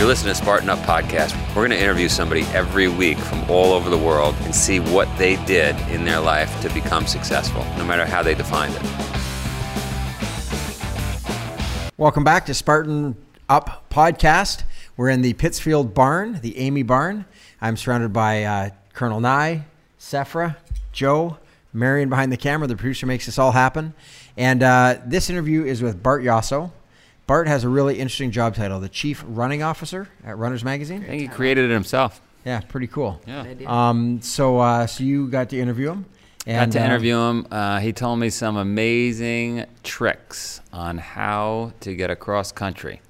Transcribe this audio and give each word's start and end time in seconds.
You're 0.00 0.08
listening 0.08 0.32
to 0.32 0.40
Spartan 0.40 0.70
Up 0.70 0.78
Podcast. 0.78 1.36
We're 1.48 1.66
going 1.66 1.72
to 1.72 1.78
interview 1.78 2.08
somebody 2.08 2.44
every 2.54 2.88
week 2.88 3.18
from 3.18 3.44
all 3.50 3.74
over 3.74 3.90
the 3.90 3.98
world 3.98 4.34
and 4.44 4.54
see 4.54 4.80
what 4.80 5.14
they 5.18 5.36
did 5.44 5.78
in 5.90 6.06
their 6.06 6.20
life 6.20 6.58
to 6.62 6.72
become 6.72 7.06
successful, 7.06 7.62
no 7.76 7.84
matter 7.84 8.06
how 8.06 8.22
they 8.22 8.34
defined 8.34 8.74
it. 8.76 8.82
Welcome 11.98 12.24
back 12.24 12.46
to 12.46 12.54
Spartan 12.54 13.14
Up 13.50 13.90
Podcast. 13.90 14.62
We're 14.96 15.10
in 15.10 15.20
the 15.20 15.34
Pittsfield 15.34 15.92
Barn, 15.92 16.40
the 16.40 16.54
Amee 16.58 16.82
Barn. 16.82 17.26
I'm 17.60 17.76
surrounded 17.76 18.10
by 18.14 18.44
uh, 18.44 18.70
Colonel 18.94 19.20
Nye, 19.20 19.66
Sephra, 19.98 20.56
Joe, 20.92 21.36
Marion 21.74 22.08
behind 22.08 22.32
the 22.32 22.38
camera. 22.38 22.66
The 22.66 22.76
producer 22.76 23.04
makes 23.04 23.26
this 23.26 23.38
all 23.38 23.52
happen. 23.52 23.92
And 24.34 24.62
uh, 24.62 24.96
this 25.04 25.28
interview 25.28 25.66
is 25.66 25.82
with 25.82 26.02
Bart 26.02 26.22
Yasso. 26.22 26.72
Bart 27.30 27.46
has 27.46 27.62
a 27.62 27.68
really 27.68 28.00
interesting 28.00 28.32
job 28.32 28.56
title, 28.56 28.80
the 28.80 28.88
Chief 28.88 29.22
Running 29.24 29.62
Officer 29.62 30.08
at 30.24 30.36
Runners 30.36 30.64
Magazine. 30.64 31.04
I 31.04 31.06
think 31.06 31.22
he 31.22 31.28
created 31.28 31.70
it 31.70 31.72
himself. 31.72 32.20
Yeah, 32.44 32.58
pretty 32.58 32.88
cool. 32.88 33.20
Yeah. 33.24 33.44
Um, 33.68 34.20
so, 34.20 34.58
uh, 34.58 34.88
so 34.88 35.04
you 35.04 35.28
got 35.28 35.48
to 35.50 35.60
interview 35.60 35.92
him. 35.92 36.06
Got 36.44 36.72
to 36.72 36.80
uh, 36.80 36.84
interview 36.84 37.16
him. 37.16 37.46
Uh, 37.48 37.78
he 37.78 37.92
told 37.92 38.18
me 38.18 38.30
some 38.30 38.56
amazing 38.56 39.66
tricks 39.84 40.60
on 40.72 40.98
how 40.98 41.72
to 41.78 41.94
get 41.94 42.10
across 42.10 42.50
country. 42.50 43.00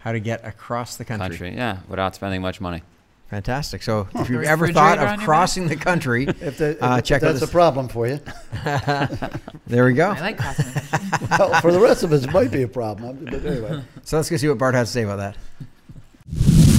how 0.00 0.10
to 0.10 0.18
get 0.18 0.44
across 0.44 0.96
the 0.96 1.04
country. 1.04 1.28
Country, 1.28 1.54
yeah, 1.54 1.78
without 1.88 2.16
spending 2.16 2.42
much 2.42 2.60
money. 2.60 2.82
Fantastic. 3.30 3.82
So, 3.82 4.06
if 4.14 4.28
you've 4.28 4.44
ever 4.44 4.72
thought 4.72 4.98
of 4.98 5.18
crossing 5.20 5.66
the 5.66 5.76
country, 5.76 6.24
If, 6.40 6.58
the, 6.58 6.70
if 6.72 6.82
uh, 6.82 7.00
check 7.00 7.22
out 7.22 7.32
that's 7.32 7.42
a 7.42 7.48
problem 7.48 7.88
for 7.88 8.06
you. 8.06 8.20
there 9.66 9.84
we 9.86 9.94
go. 9.94 10.10
I 10.10 10.20
like 10.20 10.38
crossing 10.38 10.72
the 10.72 10.80
country. 10.80 11.26
well, 11.38 11.60
for 11.60 11.72
the 11.72 11.80
rest 11.80 12.02
of 12.02 12.12
us, 12.12 12.24
it 12.24 12.32
might 12.32 12.50
be 12.50 12.62
a 12.62 12.68
problem. 12.68 13.24
But 13.24 13.44
anyway, 13.44 13.82
So 14.02 14.16
let's 14.18 14.30
go 14.30 14.36
see 14.36 14.48
what 14.48 14.58
Bart 14.58 14.74
has 14.74 14.88
to 14.88 14.92
say 14.92 15.02
about 15.02 15.16
that. 15.16 15.36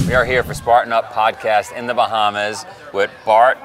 We 0.06 0.14
are 0.14 0.24
here 0.24 0.42
for 0.44 0.54
Spartan 0.54 0.92
Up 0.92 1.12
podcast 1.12 1.76
in 1.76 1.86
the 1.88 1.94
Bahamas 1.94 2.64
with 2.94 3.10
Bart 3.24 3.58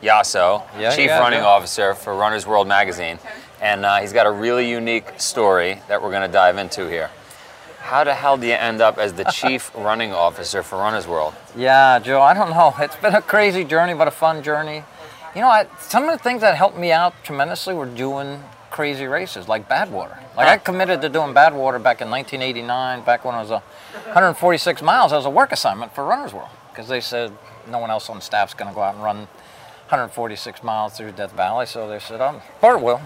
Yasso, 0.00 0.62
Yeah, 0.78 0.94
Chief 0.94 1.06
yeah, 1.06 1.18
Running 1.18 1.40
yeah. 1.40 1.46
Officer 1.46 1.94
for 1.94 2.14
Runner's 2.14 2.46
World 2.46 2.68
magazine. 2.68 3.18
And 3.60 3.84
uh, 3.84 3.96
he's 4.00 4.12
got 4.12 4.26
a 4.26 4.30
really 4.30 4.68
unique 4.70 5.20
story 5.20 5.80
that 5.88 6.02
we're 6.02 6.10
going 6.10 6.22
to 6.28 6.32
dive 6.32 6.56
into 6.56 6.88
here. 6.88 7.10
How 7.82 8.04
the 8.04 8.14
hell 8.14 8.36
do 8.36 8.46
you 8.46 8.54
end 8.54 8.80
up 8.80 8.96
as 8.96 9.12
the 9.12 9.24
Chief 9.24 9.70
Running 9.76 10.12
Officer 10.12 10.62
for 10.62 10.78
Runner's 10.78 11.06
World? 11.06 11.34
Yeah, 11.56 11.98
Joe, 11.98 12.22
I 12.22 12.32
don't 12.32 12.50
know. 12.50 12.72
It's 12.78 12.96
been 12.96 13.14
a 13.14 13.20
crazy 13.20 13.64
journey, 13.64 13.92
but 13.92 14.08
a 14.08 14.12
fun 14.12 14.42
journey. 14.42 14.84
You 15.34 15.40
know, 15.40 15.48
I, 15.48 15.66
some 15.80 16.08
of 16.08 16.16
the 16.16 16.22
things 16.22 16.40
that 16.42 16.56
helped 16.56 16.78
me 16.78 16.92
out 16.92 17.12
tremendously 17.24 17.74
were 17.74 17.86
doing 17.86 18.42
crazy 18.70 19.04
races 19.06 19.48
like 19.48 19.68
Badwater. 19.68 20.16
Like 20.36 20.48
I 20.48 20.58
committed 20.58 21.02
to 21.02 21.08
doing 21.08 21.34
Badwater 21.34 21.82
back 21.82 22.00
in 22.00 22.08
1989, 22.08 23.02
back 23.02 23.24
when 23.24 23.34
I 23.34 23.40
was 23.40 23.50
a 23.50 23.58
146 24.04 24.80
miles 24.80 25.10
That 25.10 25.18
was 25.18 25.26
a 25.26 25.30
work 25.30 25.52
assignment 25.52 25.94
for 25.94 26.04
Runner's 26.04 26.32
World, 26.32 26.48
because 26.70 26.88
they 26.88 27.00
said 27.00 27.32
no 27.68 27.78
one 27.78 27.90
else 27.90 28.08
on 28.08 28.20
staff's 28.20 28.54
going 28.54 28.70
to 28.70 28.74
go 28.74 28.80
out 28.80 28.94
and 28.94 29.02
run 29.02 29.16
146 29.88 30.62
miles 30.62 30.96
through 30.96 31.12
Death 31.12 31.32
Valley. 31.32 31.66
So 31.66 31.88
they 31.88 31.98
said, 31.98 32.20
um, 32.20 32.40
Bart 32.60 32.80
will. 32.80 33.00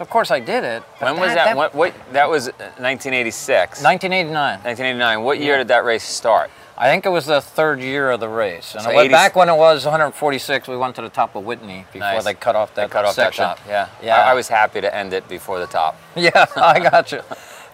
So 0.00 0.04
of 0.04 0.08
course 0.08 0.30
I 0.30 0.40
did 0.40 0.64
it. 0.64 0.82
When 1.00 1.20
was 1.20 1.34
that? 1.34 1.54
What, 1.54 1.74
what, 1.74 1.92
that 2.14 2.26
was 2.30 2.46
1986. 2.46 3.82
1989. 3.84 4.32
1989. 4.64 5.22
What 5.22 5.38
year 5.38 5.58
did 5.58 5.68
that 5.68 5.84
race 5.84 6.04
start? 6.04 6.50
I 6.78 6.88
think 6.88 7.04
it 7.04 7.10
was 7.10 7.26
the 7.26 7.42
third 7.42 7.80
year 7.80 8.10
of 8.10 8.18
the 8.18 8.28
race. 8.30 8.72
And 8.74 8.82
So 8.82 8.88
went 8.88 9.00
80 9.00 9.12
back 9.12 9.36
when 9.36 9.50
it 9.50 9.56
was 9.56 9.84
146, 9.84 10.68
we 10.68 10.78
went 10.78 10.96
to 10.96 11.02
the 11.02 11.10
top 11.10 11.36
of 11.36 11.44
Whitney 11.44 11.84
before 11.92 12.00
Nice. 12.12 12.24
they 12.24 12.32
cut 12.32 12.56
off 12.56 12.74
They 12.74 12.80
that 12.80 12.90
cut 12.90 13.04
off 13.04 13.14
section. 13.14 13.42
that 13.42 13.58
top. 13.58 13.66
Yeah. 13.68 13.88
Yeah. 14.02 14.16
I, 14.16 14.30
I 14.30 14.32
was 14.32 14.48
happy 14.48 14.80
to 14.80 14.94
end 14.94 15.12
it 15.12 15.28
before 15.28 15.58
the 15.60 15.66
top. 15.66 16.00
Yeah, 16.16 16.46
I 16.56 16.80
got 16.80 17.12
you. 17.12 17.20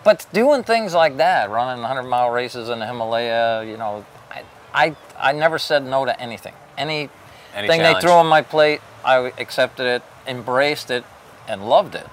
But 0.02 0.26
doing 0.32 0.64
things 0.64 0.94
like 0.94 1.18
that, 1.18 1.48
running 1.48 1.80
100 1.80 2.02
mile 2.02 2.30
races 2.30 2.68
in 2.70 2.80
the 2.80 2.86
Himalaya, 2.86 3.62
you 3.64 3.76
know, 3.76 4.04
I, 4.32 4.42
I, 4.74 4.96
I 5.16 5.30
never 5.30 5.60
said 5.60 5.84
no 5.86 6.04
to 6.04 6.20
anything. 6.20 6.54
Any 6.76 7.08
Any 7.54 7.68
thing 7.68 7.82
they 7.82 8.00
threw 8.00 8.10
on 8.10 8.26
my 8.26 8.42
plate, 8.42 8.80
I 9.04 9.32
accepted 9.38 9.86
it, 9.86 10.02
embraced 10.26 10.90
it, 10.90 11.04
and 11.48 11.68
loved 11.68 11.94
it. 11.94 12.06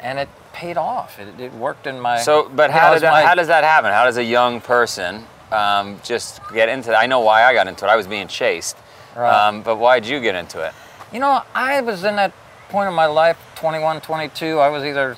And 0.00 0.18
it 0.18 0.28
paid 0.52 0.76
off. 0.76 1.18
It, 1.18 1.40
it 1.40 1.52
worked 1.52 1.86
in 1.86 2.00
my. 2.00 2.18
So, 2.18 2.48
but 2.48 2.70
how, 2.70 2.94
did 2.94 3.02
that, 3.02 3.12
my- 3.12 3.22
how 3.22 3.34
does 3.34 3.48
that 3.48 3.64
happen? 3.64 3.92
How 3.92 4.04
does 4.04 4.16
a 4.16 4.24
young 4.24 4.60
person 4.60 5.24
um, 5.50 6.00
just 6.04 6.40
get 6.52 6.68
into 6.68 6.90
that? 6.90 6.98
I 6.98 7.06
know 7.06 7.20
why 7.20 7.44
I 7.44 7.52
got 7.54 7.66
into 7.68 7.84
it. 7.84 7.88
I 7.88 7.96
was 7.96 8.06
being 8.06 8.28
chased. 8.28 8.76
Right. 9.16 9.48
Um, 9.48 9.62
but 9.62 9.76
why 9.76 9.98
did 10.00 10.08
you 10.08 10.20
get 10.20 10.34
into 10.34 10.62
it? 10.64 10.72
You 11.12 11.20
know, 11.20 11.42
I 11.54 11.80
was 11.80 12.04
in 12.04 12.16
that 12.16 12.32
point 12.68 12.88
of 12.88 12.94
my 12.94 13.06
life, 13.06 13.38
21, 13.56 14.00
22. 14.02 14.58
I 14.58 14.68
was 14.68 14.84
either 14.84 15.16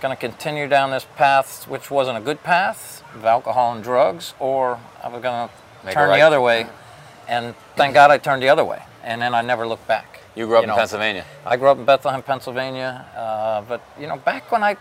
going 0.00 0.14
to 0.14 0.20
continue 0.20 0.68
down 0.68 0.90
this 0.90 1.06
path, 1.16 1.66
which 1.66 1.90
wasn't 1.90 2.16
a 2.18 2.20
good 2.20 2.42
path, 2.42 3.02
of 3.14 3.24
alcohol 3.24 3.72
and 3.72 3.82
drugs, 3.82 4.34
or 4.38 4.78
I 5.02 5.08
was 5.08 5.22
going 5.22 5.48
to 5.48 5.92
turn 5.92 6.08
right- 6.10 6.18
the 6.18 6.22
other 6.22 6.40
way. 6.40 6.66
And 7.26 7.54
thank 7.76 7.94
God 7.94 8.10
I 8.10 8.18
turned 8.18 8.42
the 8.42 8.48
other 8.48 8.64
way. 8.64 8.82
And 9.02 9.22
then 9.22 9.34
I 9.34 9.40
never 9.42 9.66
looked 9.66 9.86
back. 9.86 10.20
You 10.40 10.46
grew 10.46 10.56
up 10.56 10.62
in 10.62 10.70
know. 10.70 10.76
Pennsylvania. 10.76 11.26
I 11.44 11.58
grew 11.58 11.68
up 11.68 11.76
in 11.76 11.84
Bethlehem, 11.84 12.22
Pennsylvania. 12.22 13.04
Uh, 13.14 13.60
but, 13.60 13.82
you 14.00 14.06
know, 14.06 14.16
back 14.16 14.50
when 14.50 14.64
I 14.64 14.78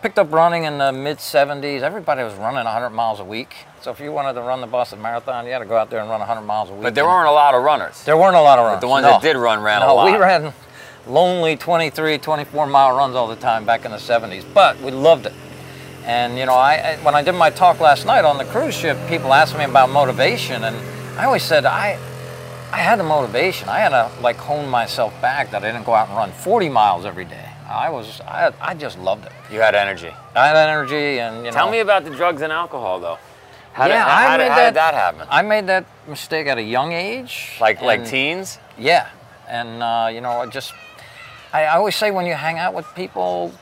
picked 0.00 0.16
up 0.16 0.30
running 0.30 0.62
in 0.62 0.78
the 0.78 0.92
mid 0.92 1.16
70s, 1.16 1.80
everybody 1.80 2.22
was 2.22 2.34
running 2.34 2.62
100 2.62 2.90
miles 2.90 3.18
a 3.18 3.24
week. 3.24 3.52
So 3.80 3.90
if 3.90 3.98
you 3.98 4.12
wanted 4.12 4.34
to 4.34 4.42
run 4.42 4.60
the 4.60 4.68
Boston 4.68 5.02
Marathon, 5.02 5.44
you 5.44 5.50
had 5.50 5.58
to 5.58 5.64
go 5.64 5.76
out 5.76 5.90
there 5.90 5.98
and 5.98 6.08
run 6.08 6.20
100 6.20 6.42
miles 6.42 6.70
a 6.70 6.74
week. 6.74 6.84
But 6.84 6.94
there 6.94 7.04
weren't 7.04 7.26
a 7.26 7.32
lot 7.32 7.52
of 7.52 7.64
runners. 7.64 8.04
There 8.04 8.16
weren't 8.16 8.36
a 8.36 8.40
lot 8.40 8.60
of 8.60 8.66
runs. 8.66 8.80
the 8.80 8.86
ones 8.86 9.02
no. 9.02 9.10
that 9.10 9.22
did 9.22 9.36
run 9.36 9.60
ran 9.60 9.82
a 9.82 9.86
no, 9.86 10.04
we 10.04 10.16
ran 10.16 10.52
lonely 11.08 11.56
23, 11.56 12.18
24 12.18 12.66
mile 12.68 12.96
runs 12.96 13.16
all 13.16 13.26
the 13.26 13.34
time 13.34 13.64
back 13.64 13.84
in 13.84 13.90
the 13.90 13.96
70s, 13.96 14.44
but 14.54 14.80
we 14.82 14.92
loved 14.92 15.26
it. 15.26 15.34
And 16.04 16.38
you 16.38 16.46
know, 16.46 16.54
I 16.54 16.96
when 17.02 17.16
I 17.16 17.22
did 17.22 17.32
my 17.32 17.50
talk 17.50 17.80
last 17.80 18.06
night 18.06 18.24
on 18.24 18.38
the 18.38 18.44
cruise 18.44 18.74
ship, 18.74 18.96
people 19.08 19.34
asked 19.34 19.58
me 19.58 19.64
about 19.64 19.90
motivation, 19.90 20.62
and 20.62 20.76
I 21.18 21.24
always 21.24 21.42
said 21.42 21.66
I, 21.66 21.98
I 22.72 22.78
had 22.78 22.98
the 22.98 23.04
motivation. 23.04 23.68
I 23.68 23.80
had 23.80 23.90
to 23.90 24.10
like 24.22 24.36
hone 24.36 24.68
myself 24.68 25.12
back 25.20 25.50
that 25.50 25.62
I 25.62 25.70
didn't 25.70 25.84
go 25.84 25.94
out 25.94 26.08
and 26.08 26.16
run 26.16 26.32
40 26.32 26.70
miles 26.70 27.04
every 27.04 27.26
day. 27.26 27.48
I 27.68 27.90
was, 27.90 28.20
I, 28.22 28.52
I 28.60 28.74
just 28.74 28.98
loved 28.98 29.26
it. 29.26 29.32
You 29.50 29.60
had 29.60 29.74
energy. 29.74 30.10
I 30.34 30.46
had 30.48 30.56
energy, 30.56 31.20
and 31.20 31.44
you 31.44 31.52
Tell 31.52 31.66
know, 31.66 31.72
me 31.72 31.80
about 31.80 32.04
the 32.04 32.10
drugs 32.10 32.42
and 32.42 32.52
alcohol, 32.52 33.00
though. 33.00 33.18
How, 33.72 33.86
Yeah, 33.86 33.94
did, 33.94 34.00
how, 34.00 34.16
I 34.16 34.22
how 34.22 34.36
did, 34.36 34.42
made 34.44 34.50
how 34.50 34.64
did 34.64 34.74
that 34.74 34.94
happen? 34.94 35.26
I 35.30 35.42
made 35.42 35.66
that 35.68 35.86
mistake 36.06 36.46
at 36.46 36.58
a 36.58 36.62
young 36.62 36.92
age. 36.92 37.56
like 37.60 37.80
like 37.80 38.06
teens? 38.06 38.58
Yeah, 38.78 39.08
and 39.48 39.82
uh, 39.82 40.10
you 40.12 40.20
know, 40.20 40.30
I 40.42 40.46
just 40.46 40.74
I, 41.52 41.64
I 41.64 41.76
always 41.76 41.96
say 41.96 42.10
when 42.10 42.26
you 42.26 42.34
hang 42.34 42.58
out 42.58 42.74
with 42.74 42.86
people 42.94 43.52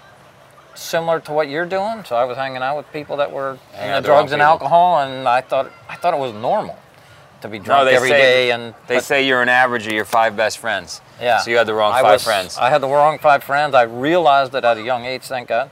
similar 0.75 1.21
to 1.21 1.33
what 1.33 1.49
you're 1.49 1.67
doing. 1.67 2.05
So 2.05 2.17
I 2.17 2.25
was 2.25 2.37
hanging 2.37 2.63
out 2.63 2.77
with 2.77 2.91
people 2.93 3.19
that 3.19 3.31
were 3.31 3.59
Hanging 3.73 3.97
into 3.97 4.03
the 4.03 4.07
drugs 4.09 4.33
and 4.33 4.43
alcohol, 4.43 5.01
and 5.01 5.29
I 5.29 5.41
thought 5.43 5.71
I 5.89 5.95
thought 5.95 6.15
it 6.15 6.21
was 6.21 6.33
normal 6.33 6.77
to 7.43 7.49
be 7.49 7.59
drunk 7.59 7.89
they 7.89 7.97
every 7.97 8.09
say 8.11 8.19
day. 8.21 8.51
And 8.53 8.75
They 8.87 8.97
but- 8.97 9.05
say 9.05 9.27
you're 9.27 9.43
an 9.43 9.49
average 9.49 9.87
of 9.87 9.93
your 9.93 10.05
five 10.05 10.37
best 10.37 10.59
friends. 10.59 11.01
yeah. 11.21 11.39
So 11.39 11.51
you 11.51 11.57
had 11.57 11.67
the 11.67 11.75
wrong 11.75 11.93
I 11.93 12.03
five 12.03 12.13
was- 12.13 12.25
friends. 12.25 12.59
I 12.59 12.71
had 12.71 12.81
the 12.81 12.89
wrong 12.89 13.19
five 13.19 13.43
friends. 13.45 13.75
I 13.75 13.83
realized 13.83 14.53
that 14.53 14.65
at 14.65 14.77
a 14.77 14.83
young 14.83 15.05
age. 15.05 15.23
Thank 15.23 15.49
God. 15.49 15.71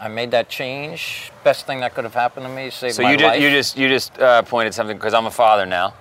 I 0.00 0.06
made 0.08 0.30
that 0.30 0.48
change. 0.48 1.32
Best 1.42 1.66
thing 1.66 1.80
that 1.80 1.92
could 1.94 2.04
have 2.04 2.14
happened 2.14 2.46
to 2.46 2.52
me. 2.52 2.70
Saved 2.70 2.94
So 2.94 3.02
my 3.02 3.10
you 3.10 3.16
just 3.16 3.32
life. 3.34 3.42
you 3.42 3.50
just 3.50 3.76
you 3.76 3.88
just 3.88 4.18
uh, 4.20 4.42
pointed 4.42 4.72
something 4.72 4.96
because 4.96 5.12
I'm 5.12 5.26
a 5.26 5.30
father 5.30 5.66
now, 5.66 5.92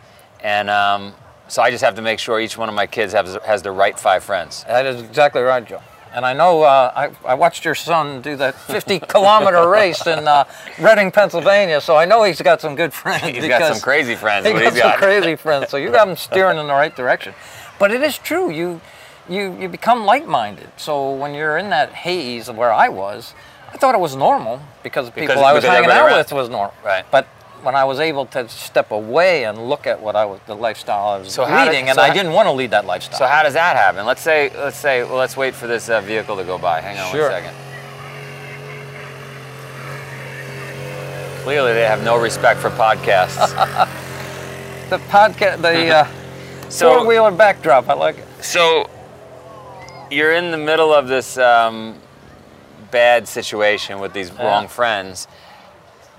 and 0.44 0.70
um, 0.70 1.16
so 1.48 1.64
I 1.64 1.72
just 1.72 1.84
have 1.84 1.96
to 1.96 2.02
make 2.04 2.20
sure 2.20 2.40
each 2.40 2.60
one 2.60 2.70
of 2.70 2.76
my 2.76 2.86
kids 2.86 3.12
has 3.14 3.38
has 3.44 3.64
the 3.64 3.72
right 3.72 3.98
five 4.00 4.24
friends. 4.24 4.64
That 4.68 4.86
is 4.86 5.02
exactly 5.02 5.42
right, 5.42 5.66
Joe. 5.66 5.82
And 6.14 6.26
I 6.26 6.34
know 6.34 6.64
uh, 6.64 6.92
I, 6.96 7.12
I 7.28 7.34
watched 7.36 7.64
your 7.66 7.76
son 7.76 8.22
do 8.22 8.36
that 8.38 8.56
50 8.56 9.00
kilometer 9.02 9.68
race 9.80 10.06
in 10.08 10.28
uh, 10.28 10.46
Reading, 10.80 11.12
Pennsylvania, 11.12 11.80
so 11.82 11.96
I 11.96 12.06
know 12.06 12.24
he's 12.24 12.42
got 12.42 12.62
some 12.62 12.76
good 12.76 12.94
friends. 12.94 13.24
He's 13.26 13.48
got 13.48 13.72
some 13.74 13.82
crazy 13.82 14.16
friends. 14.16 14.46
He's 14.46 14.54
got 14.60 14.74
some 14.74 14.82
got. 14.82 14.98
crazy 14.98 15.36
friends, 15.36 15.70
so 15.70 15.78
you 15.78 15.92
got 15.92 16.08
him 16.08 16.16
steering 16.16 16.58
in 16.58 16.68
the 16.68 16.74
right 16.74 16.96
direction. 16.96 17.34
But 17.80 17.92
it 17.92 18.02
is 18.02 18.18
true, 18.18 18.50
you 18.50 18.82
you 19.30 19.56
you 19.60 19.68
become 19.70 20.06
like-minded. 20.06 20.70
So 20.78 21.12
when 21.14 21.34
you're 21.36 21.58
in 21.58 21.70
that 21.72 21.92
haze 21.92 22.48
of 22.50 22.56
where 22.58 22.72
I 22.74 22.90
was, 22.90 23.34
I 23.74 23.78
thought 23.78 23.94
it 23.94 24.00
was 24.02 24.16
normal 24.16 24.62
because 24.84 25.06
the 25.08 25.12
Because- 25.12 25.30
people 25.36 25.46
I 25.46 25.54
was 25.54 25.64
hanging 25.64 25.90
out 25.92 26.08
around- 26.08 26.18
with 26.18 26.32
was 26.32 26.50
normal. 26.50 26.74
Right. 26.84 27.06
But 27.12 27.28
when 27.64 27.76
I 27.76 27.84
was 27.84 28.00
able 28.00 28.26
to 28.28 28.48
step 28.50 28.92
away 28.92 29.46
and 29.46 29.70
look 29.70 29.88
at 29.88 30.02
what 30.02 30.16
I 30.16 30.26
was, 30.26 30.40
the 30.48 30.56
lifestyle 30.56 31.08
I 31.10 31.18
was 31.18 31.34
So 31.34 31.46
did- 31.46 31.54
leading, 31.68 31.90
and 31.90 31.96
so 31.96 32.02
I 32.02 32.14
didn't 32.14 32.34
want 32.34 32.48
to 32.48 32.52
lead 32.52 32.72
that 32.72 32.86
lifestyle. 32.86 33.20
So 33.20 33.26
how 33.26 33.44
does 33.44 33.54
that 33.54 33.76
happen? 33.76 34.06
Let's 34.06 34.22
say 34.22 34.52
let's 34.56 34.78
say 34.78 35.04
well 35.04 35.16
let's 35.18 35.36
wait 35.38 35.54
for 35.56 35.68
this 35.68 35.90
uh, 35.90 36.02
vehicle 36.02 36.36
to 36.38 36.44
go 36.44 36.58
by. 36.58 36.82
Hang 36.82 36.98
on 37.00 37.12
Sure. 37.12 37.32
one 37.32 37.42
second. 37.44 37.56
Clearly, 41.44 41.74
they 41.74 41.84
have 41.86 42.04
no 42.04 42.18
respect 42.20 42.60
for 42.60 42.70
podcasts. 42.72 43.38
the 44.90 44.98
podcast, 44.98 45.62
the 45.62 45.90
uh, 45.96 46.08
So- 46.70 46.96
four-wheeler 46.98 47.32
backdrop. 47.32 47.88
I 47.90 47.94
like 47.94 48.18
it. 48.18 48.28
So 48.42 48.90
you're 50.12 50.34
in 50.34 50.52
the 50.52 50.58
middle 50.58 50.94
of 50.94 51.08
this 51.08 51.38
um, 51.38 51.96
bad 52.92 53.28
situation 53.28 54.00
with 54.00 54.12
these 54.14 54.32
wrong 54.34 54.68
friends. 54.68 55.28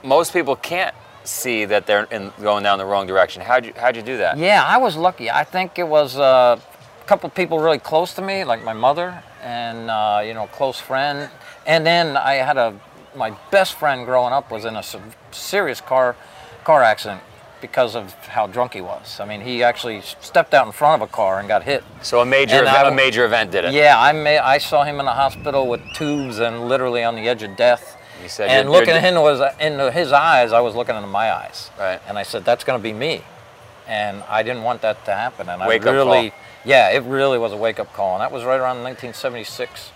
Most 0.02 0.32
people 0.32 0.56
can't 0.56 0.94
see 1.28 1.64
that 1.66 1.86
they're 1.86 2.04
in, 2.10 2.32
going 2.42 2.62
down 2.64 2.78
the 2.78 2.86
wrong 2.86 3.06
direction. 3.06 3.42
How'd 3.42 3.64
you 3.66 3.72
how'd 3.76 3.96
you 3.96 4.02
do 4.02 4.16
that? 4.18 4.38
Yeah, 4.38 4.64
I 4.64 4.78
was 4.78 4.96
lucky. 4.96 5.30
I 5.30 5.44
think 5.44 5.78
it 5.78 5.86
was 5.86 6.16
uh, 6.18 6.58
a 6.58 7.04
couple 7.06 7.28
people 7.30 7.58
really 7.60 7.78
close 7.78 8.14
to 8.14 8.22
me, 8.22 8.44
like 8.44 8.64
my 8.64 8.72
mother 8.72 9.22
and 9.42 9.90
uh, 9.90 10.22
you 10.24 10.34
know, 10.34 10.44
a 10.44 10.48
close 10.48 10.80
friend. 10.80 11.30
And 11.66 11.86
then 11.86 12.16
I 12.16 12.34
had 12.34 12.56
a 12.56 12.74
my 13.14 13.30
best 13.50 13.74
friend 13.74 14.04
growing 14.04 14.32
up 14.32 14.50
was 14.50 14.64
in 14.64 14.76
a 14.76 14.82
serious 15.30 15.80
car 15.80 16.16
car 16.64 16.82
accident 16.82 17.20
because 17.60 17.96
of 17.96 18.14
how 18.28 18.46
drunk 18.46 18.72
he 18.74 18.80
was. 18.80 19.18
I 19.18 19.24
mean, 19.24 19.40
he 19.40 19.64
actually 19.64 20.00
stepped 20.20 20.54
out 20.54 20.66
in 20.66 20.72
front 20.72 21.02
of 21.02 21.08
a 21.08 21.10
car 21.10 21.40
and 21.40 21.48
got 21.48 21.64
hit. 21.64 21.82
So 22.02 22.20
a 22.20 22.24
major, 22.24 22.54
And 22.54 22.68
event, 22.68 22.86
I- 22.86 22.88
a 22.88 22.94
major 22.94 23.24
event 23.24 23.50
did 23.50 23.64
it. 23.64 23.72
Yeah, 23.72 24.00
I 24.00 24.12
may, 24.12 24.38
I 24.38 24.58
saw 24.58 24.84
him 24.84 25.00
in 25.00 25.06
the 25.06 25.12
hospital 25.12 25.66
with 25.66 25.80
tubes 25.92 26.38
and 26.38 26.68
literally 26.68 27.02
on 27.02 27.16
the 27.16 27.28
edge 27.28 27.42
of 27.42 27.56
death. 27.56 27.96
You 28.22 28.28
said 28.28 28.48
and 28.50 28.70
looking 28.70 28.94
into 28.96 29.24
his 29.26 29.40
into 29.60 29.90
his 29.90 30.12
eyes, 30.12 30.52
I 30.52 30.60
was 30.60 30.74
looking 30.74 30.96
into 30.96 31.08
my 31.08 31.32
eyes. 31.32 31.70
Right. 31.78 32.00
And 32.08 32.18
I 32.18 32.22
said, 32.22 32.44
"That's 32.44 32.64
going 32.64 32.78
to 32.78 32.82
be 32.82 32.92
me," 32.92 33.22
and 33.86 34.22
I 34.28 34.42
didn't 34.42 34.62
want 34.62 34.82
that 34.82 35.04
to 35.04 35.14
happen. 35.14 35.48
And 35.48 35.60
Wake 35.66 35.86
I 35.86 35.88
up 35.90 35.94
really, 35.94 36.30
call. 36.30 36.38
yeah, 36.64 36.90
it 36.90 37.02
really 37.04 37.38
was 37.38 37.52
a 37.52 37.56
wake 37.56 37.78
up 37.78 37.92
call, 37.94 38.14
and 38.14 38.20
that 38.22 38.32
was 38.32 38.44
right 38.44 38.58
around 38.60 38.82
1976. 38.82 39.92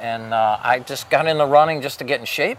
And 0.00 0.34
uh, 0.34 0.58
I 0.62 0.80
just 0.80 1.08
got 1.08 1.26
into 1.26 1.46
running 1.46 1.80
just 1.80 1.98
to 2.00 2.04
get 2.04 2.20
in 2.20 2.26
shape. 2.26 2.58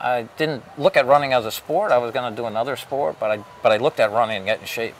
I 0.00 0.28
didn't 0.36 0.62
look 0.78 0.96
at 0.96 1.06
running 1.06 1.32
as 1.32 1.44
a 1.46 1.50
sport. 1.50 1.92
I 1.92 1.98
was 1.98 2.12
going 2.12 2.30
to 2.30 2.36
do 2.36 2.46
another 2.46 2.76
sport, 2.76 3.16
but 3.20 3.30
I 3.30 3.44
but 3.62 3.72
I 3.72 3.76
looked 3.76 4.00
at 4.00 4.10
running 4.10 4.38
and 4.38 4.46
get 4.46 4.60
in 4.60 4.66
shape. 4.66 4.94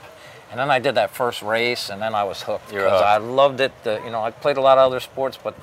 And 0.50 0.60
then 0.60 0.70
I 0.70 0.78
did 0.78 0.94
that 0.94 1.10
first 1.10 1.42
race, 1.42 1.90
and 1.90 2.00
then 2.00 2.14
I 2.14 2.22
was 2.22 2.42
hooked 2.42 2.68
because 2.68 3.02
I 3.02 3.16
loved 3.16 3.60
it. 3.60 3.72
The, 3.82 4.00
you 4.04 4.10
know, 4.10 4.22
I 4.22 4.30
played 4.30 4.56
a 4.56 4.60
lot 4.60 4.78
of 4.78 4.86
other 4.86 5.00
sports, 5.00 5.36
but 5.42 5.54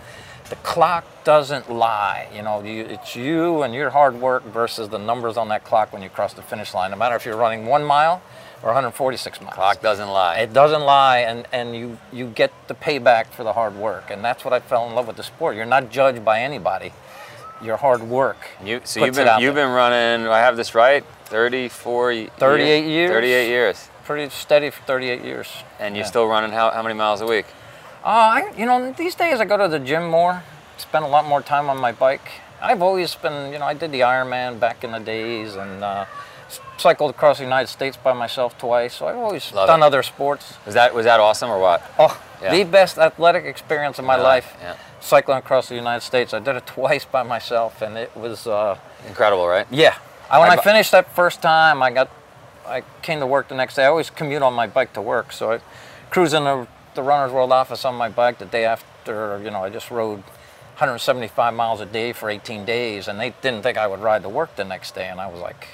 the 0.51 0.56
clock 0.57 1.06
doesn't 1.24 1.71
lie. 1.71 2.27
You 2.36 2.42
know, 2.42 2.62
you, 2.62 2.81
it's 2.83 3.15
you 3.15 3.63
and 3.63 3.74
your 3.74 3.89
hard 3.89 4.19
work 4.19 4.44
versus 4.44 4.89
the 4.89 5.00
numbers 5.00 5.38
on 5.38 5.48
that 5.48 5.63
clock 5.63 5.94
when 5.94 6.01
you 6.03 6.09
cross 6.09 6.33
the 6.33 6.42
finish 6.42 6.74
line. 6.74 6.92
No 6.92 6.98
matter 6.98 7.15
if 7.15 7.25
you're 7.25 7.38
running 7.38 7.65
one 7.65 7.86
mile 7.86 8.21
or 8.62 8.68
146 8.68 9.39
miles. 9.39 9.53
Clock 9.53 9.81
doesn't 9.81 10.09
lie. 10.09 10.39
It 10.39 10.51
doesn't 10.51 10.81
lie, 10.81 11.19
and, 11.19 11.48
and 11.53 11.74
you, 11.74 11.98
you 12.12 12.27
get 12.27 12.51
the 12.68 12.75
payback 12.75 13.27
for 13.27 13.45
the 13.45 13.53
hard 13.53 13.77
work. 13.77 14.12
And 14.12 14.25
that's 14.25 14.44
what 14.44 14.53
I 14.53 14.59
fell 14.59 14.86
in 14.89 14.94
love 14.94 15.07
with 15.07 15.15
the 15.15 15.24
sport. 15.24 15.56
You're 15.56 15.65
not 15.65 15.89
judged 15.89 16.25
by 16.25 16.42
anybody. 16.42 16.92
Your 17.63 17.77
hard 17.77 18.01
work. 18.04 18.38
You, 18.62 18.81
so 18.83 19.06
you've 19.06 19.15
been 19.15 19.39
you've 19.39 19.56
there. 19.56 19.68
been 19.68 19.74
running. 19.74 20.27
I 20.27 20.39
have 20.39 20.57
this 20.57 20.75
right. 20.75 21.06
34 21.25 22.07
y- 22.07 22.30
38 22.38 22.86
years. 22.88 23.09
38 23.12 23.47
years. 23.47 23.89
pretty 24.04 24.30
steady 24.30 24.69
for 24.69 24.81
38 24.83 25.24
years. 25.24 25.47
And 25.80 25.95
you're 25.95 26.04
Yeah. 26.04 26.09
still 26.09 26.27
running 26.27 26.51
how, 26.51 26.71
how 26.71 26.83
many 26.83 26.95
miles 26.95 27.21
a 27.21 27.25
week? 27.25 27.45
Uh, 28.03 28.07
I, 28.07 28.53
you 28.57 28.65
know, 28.65 28.92
these 28.94 29.13
days 29.15 29.39
I 29.39 29.45
go 29.45 29.57
to 29.57 29.68
the 29.68 29.80
gym 29.80 30.09
more, 30.09 30.44
spend 30.77 31.06
a 31.06 31.07
lot 31.07 31.25
more 31.27 31.42
time 31.42 31.69
on 31.69 31.77
my 31.77 31.92
bike. 31.92 32.31
I've 32.62 32.81
always 32.81 33.13
been, 33.15 33.53
you 33.53 33.59
know, 33.59 33.65
I 33.65 33.74
did 33.75 33.92
the 33.92 34.01
Ironman 34.01 34.59
back 34.59 34.83
in 34.83 34.92
the 34.92 35.00
days 35.00 35.56
and 35.56 35.83
uh, 35.83 36.06
cycled 36.77 37.12
across 37.12 37.38
the 37.38 37.44
United 37.44 37.68
States 37.68 37.98
by 37.98 38.13
myself 38.13 38.57
twice. 38.57 38.95
So 38.95 39.07
I've 39.07 39.18
always 39.18 39.51
Love 39.53 39.68
done 39.68 39.81
it. 39.81 39.86
other 39.86 40.01
sports. 40.03 40.56
Was 40.65 40.74
that 40.75 40.94
was 40.95 41.06
that 41.06 41.19
awesome 41.19 41.50
or 41.50 41.59
what? 41.59 41.83
Oh, 42.00 42.19
Yeah. 42.42 42.51
the 42.51 42.63
best 42.63 42.98
athletic 42.98 43.45
experience 43.45 44.00
of 44.00 44.06
my 44.06 44.18
Yeah, 44.18 44.24
life. 44.24 44.56
yeah. 44.62 44.75
Cycling 45.00 45.38
across 45.38 45.69
the 45.69 45.75
United 45.75 46.01
States. 46.01 46.33
I 46.33 46.39
did 46.39 46.56
it 46.56 46.65
twice 46.65 47.06
by 47.06 47.21
myself, 47.24 47.81
and 47.83 47.97
it 47.97 48.15
was, 48.15 48.45
uh, 48.47 48.77
Incredible, 49.07 49.47
right? 49.47 49.68
yeah. 49.69 49.95
I, 50.30 50.39
when 50.39 50.50
I 50.50 50.54
I, 50.54 50.57
finished 50.57 50.92
that 50.92 51.13
first 51.13 51.42
time, 51.42 51.83
I 51.83 51.92
got, 51.92 52.09
I 52.65 52.81
came 53.01 53.19
to 53.19 53.27
work 53.27 53.47
the 53.47 53.56
next 53.56 53.75
day. 53.75 53.83
I 53.83 53.88
always 53.88 54.09
commute 54.09 54.42
on 54.42 54.54
my 54.54 54.65
bike 54.68 54.94
to 54.94 55.01
work, 55.01 55.31
so 55.33 55.51
I 55.54 55.59
cruise 56.09 56.33
in 56.33 56.45
the, 56.95 57.01
Runner's 57.03 57.31
World 57.31 57.51
office 57.51 57.85
on 57.85 57.95
my 57.95 58.09
bike 58.09 58.38
the 58.39 58.45
day 58.45 58.65
after. 58.65 59.39
You 59.43 59.51
know, 59.51 59.63
I 59.63 59.69
just 59.69 59.91
rode 59.91 60.19
175 60.77 61.53
miles 61.53 61.81
a 61.81 61.85
day 61.85 62.13
for 62.13 62.29
18 62.29 62.65
days, 62.65 63.07
and 63.07 63.19
they 63.19 63.33
didn't 63.41 63.63
think 63.63 63.77
I 63.77 63.88
would 63.88 63.99
ride 64.01 64.23
to 64.23 64.29
work 64.29 64.55
the 64.55 64.63
next 64.63 64.95
day, 64.95 65.07
and 65.07 65.19
I 65.19 65.27
was 65.27 65.39
like, 65.41 65.67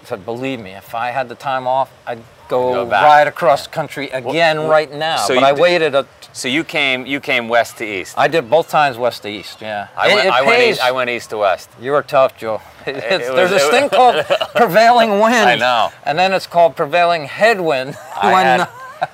I 0.00 0.04
said, 0.04 0.24
believe 0.24 0.60
me, 0.60 0.70
if 0.72 0.94
I 0.94 1.10
had 1.10 1.28
the 1.28 1.34
time 1.34 1.66
off, 1.66 1.92
I'd 2.06 2.22
go, 2.48 2.84
Go 2.84 2.90
ride 2.90 3.28
across 3.28 3.66
country 3.66 4.08
again 4.10 4.58
well, 4.58 4.68
right 4.68 4.92
now. 4.92 5.16
so 5.18 5.34
but 5.34 5.40
you 5.40 5.46
I 5.46 5.52
did- 5.52 5.60
waited 5.60 5.94
a 5.94 6.06
So 6.32 6.48
you 6.48 6.64
came 6.64 7.06
you 7.06 7.20
came 7.20 7.48
west 7.48 7.78
to 7.78 7.84
east. 7.84 8.18
I 8.18 8.28
did 8.28 8.50
both 8.50 8.68
times 8.68 8.96
west 8.98 9.22
to 9.22 9.28
east. 9.28 9.60
Yeah, 9.60 9.88
I 9.96 10.14
went 10.14 10.26
it 10.26 10.32
I 10.32 10.42
went 10.42 10.62
east, 10.62 10.80
I 10.80 10.92
went 10.92 11.10
east 11.10 11.30
to 11.30 11.38
west. 11.38 11.68
You 11.80 11.92
were 11.92 12.02
tough, 12.02 12.36
Joe. 12.36 12.60
It 12.86 12.94
there's 13.36 13.50
this 13.50 13.68
thing 13.68 13.88
called 13.88 14.24
prevailing 14.54 15.18
wind. 15.20 15.48
I 15.48 15.56
know. 15.56 15.90
And 16.04 16.18
then 16.18 16.32
it's 16.32 16.46
called 16.46 16.76
prevailing 16.76 17.24
headwind. 17.26 17.96
I, 18.20 18.42
had, 18.42 18.60
uh, 18.66 18.66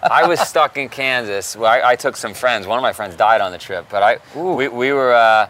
I 0.02 0.26
was 0.26 0.40
stuck 0.40 0.76
in 0.76 0.88
Kansas. 0.88 1.56
Well, 1.56 1.70
I, 1.70 1.90
I 1.92 1.96
took 1.96 2.16
some 2.16 2.34
friends. 2.34 2.66
One 2.66 2.78
of 2.78 2.82
my 2.82 2.92
friends 2.92 3.16
died 3.16 3.40
on 3.40 3.52
the 3.52 3.58
trip, 3.58 3.86
but 3.90 4.02
I 4.02 4.38
we, 4.38 4.68
we 4.68 4.92
were 4.92 5.14
uh, 5.14 5.48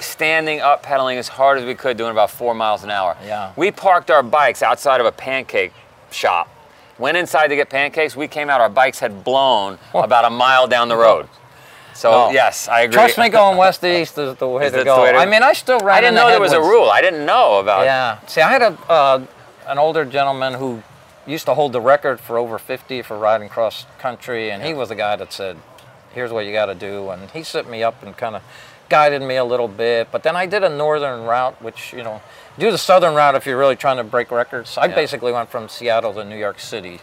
standing 0.00 0.60
up, 0.60 0.82
pedaling 0.82 1.18
as 1.18 1.28
hard 1.28 1.58
as 1.58 1.64
we 1.64 1.74
could, 1.74 1.96
doing 1.96 2.10
about 2.10 2.30
four 2.30 2.54
miles 2.54 2.84
an 2.84 2.90
hour. 2.90 3.16
Yeah. 3.24 3.52
We 3.56 3.70
parked 3.70 4.10
our 4.10 4.22
bikes 4.22 4.62
outside 4.62 5.00
of 5.00 5.06
a 5.06 5.12
pancake 5.12 5.72
shop. 6.10 6.48
Went 6.98 7.16
inside 7.16 7.48
to 7.48 7.56
get 7.56 7.68
pancakes. 7.68 8.16
We 8.16 8.26
came 8.28 8.48
out. 8.48 8.60
Our 8.60 8.70
bikes 8.70 8.98
had 9.00 9.22
blown 9.22 9.78
about 9.94 10.24
a 10.24 10.30
mile 10.30 10.66
down 10.66 10.88
the 10.88 10.96
road. 10.96 11.28
So 11.94 12.10
No. 12.10 12.30
yes, 12.30 12.68
I 12.68 12.82
agree. 12.82 12.94
Trust 12.94 13.18
me, 13.18 13.28
going 13.30 13.56
west 13.56 13.80
to 13.80 14.00
east 14.02 14.18
is 14.18 14.34
the 14.36 14.48
way 14.48 14.66
Is 14.66 14.72
to 14.72 14.84
go. 14.84 15.02
way 15.02 15.12
to- 15.12 15.18
I 15.18 15.26
mean, 15.26 15.42
I 15.42 15.52
still 15.54 15.78
ran. 15.80 15.96
I 15.96 16.00
didn't 16.00 16.08
in 16.10 16.14
the 16.16 16.20
know 16.22 16.30
there 16.30 16.40
was 16.40 16.52
a 16.52 16.60
rule. 16.60 16.90
I 16.90 17.00
didn't 17.00 17.24
know 17.24 17.58
about. 17.58 17.84
Yeah. 17.84 18.18
See, 18.26 18.40
I 18.40 18.50
had 18.50 18.62
a 18.62 18.78
uh, 18.90 19.26
an 19.66 19.78
older 19.78 20.04
gentleman 20.04 20.54
who 20.54 20.82
used 21.26 21.46
to 21.46 21.54
hold 21.54 21.72
the 21.72 21.80
record 21.80 22.20
for 22.20 22.38
over 22.38 22.58
50 22.58 23.02
for 23.02 23.18
riding 23.18 23.48
cross 23.48 23.86
country, 23.98 24.50
and 24.50 24.62
he 24.62 24.74
was 24.74 24.88
the 24.88 24.94
guy 24.94 25.16
that 25.16 25.32
said, 25.32 25.56
"Here's 26.14 26.32
what 26.32 26.46
you 26.46 26.52
got 26.52 26.66
to 26.66 26.74
do," 26.74 27.10
and 27.10 27.30
he 27.30 27.42
set 27.42 27.68
me 27.68 27.82
up 27.82 28.02
and 28.02 28.16
kind 28.16 28.36
of 28.36 28.42
guided 28.88 29.20
me 29.22 29.36
a 29.36 29.44
little 29.44 29.68
bit. 29.68 30.08
But 30.12 30.22
then 30.22 30.36
I 30.36 30.46
did 30.46 30.62
a 30.62 30.68
northern 30.68 31.24
route, 31.24 31.60
which 31.60 31.92
you 31.92 32.02
know, 32.04 32.22
do 32.58 32.70
the 32.70 32.78
southern 32.78 33.14
route 33.14 33.34
if 33.34 33.44
you're 33.46 33.58
really 33.58 33.76
trying 33.76 33.96
to 33.96 34.04
break 34.04 34.30
records. 34.30 34.78
I 34.78 34.86
Yeah. 34.86 34.94
basically 34.94 35.32
went 35.32 35.50
from 35.50 35.68
Seattle 35.68 36.14
to 36.14 36.24
New 36.24 36.36
York 36.38 36.60
City. 36.60 37.00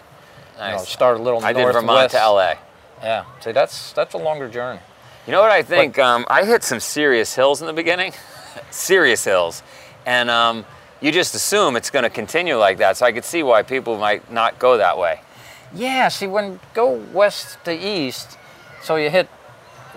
You 0.55 0.59
know, 0.59 0.77
Nice. 0.77 0.87
start 0.87 1.19
a 1.19 1.23
little 1.23 1.43
I 1.43 1.51
did 1.51 1.61
northwest. 1.63 1.85
Vermont 1.85 2.11
to 2.11 2.17
LA. 2.17 2.53
Yeah. 3.01 3.23
See, 3.41 3.51
that's 3.51 3.91
that's 3.93 4.13
a 4.13 4.17
longer 4.17 4.47
journey. 4.47 4.79
You 5.25 5.31
know 5.31 5.41
what 5.41 5.51
I 5.51 5.61
think? 5.63 5.97
Um, 5.99 6.25
I 6.29 6.43
hit 6.45 6.63
some 6.63 6.79
serious 6.79 7.33
hills 7.35 7.61
in 7.61 7.67
the 7.67 7.73
beginning, 7.73 8.13
serious 8.71 9.23
hills, 9.23 9.63
and 10.05 10.29
um, 10.29 10.65
you 11.03 11.11
just 11.11 11.35
assume 11.35 11.75
it's 11.75 11.89
going 11.89 12.03
to 12.03 12.09
continue 12.09 12.55
like 12.55 12.77
that. 12.77 12.95
So 12.95 13.05
I 13.05 13.11
could 13.11 13.25
see 13.25 13.43
why 13.43 13.61
people 13.61 13.97
might 13.97 14.31
not 14.31 14.57
go 14.57 14.77
that 14.77 14.97
way. 14.97 15.19
Yeah, 15.75 16.07
see, 16.07 16.27
when 16.27 16.61
go 16.73 16.93
west 17.11 17.57
to 17.65 17.73
east, 17.73 18.37
so 18.81 18.95
you 18.95 19.09
hit 19.09 19.27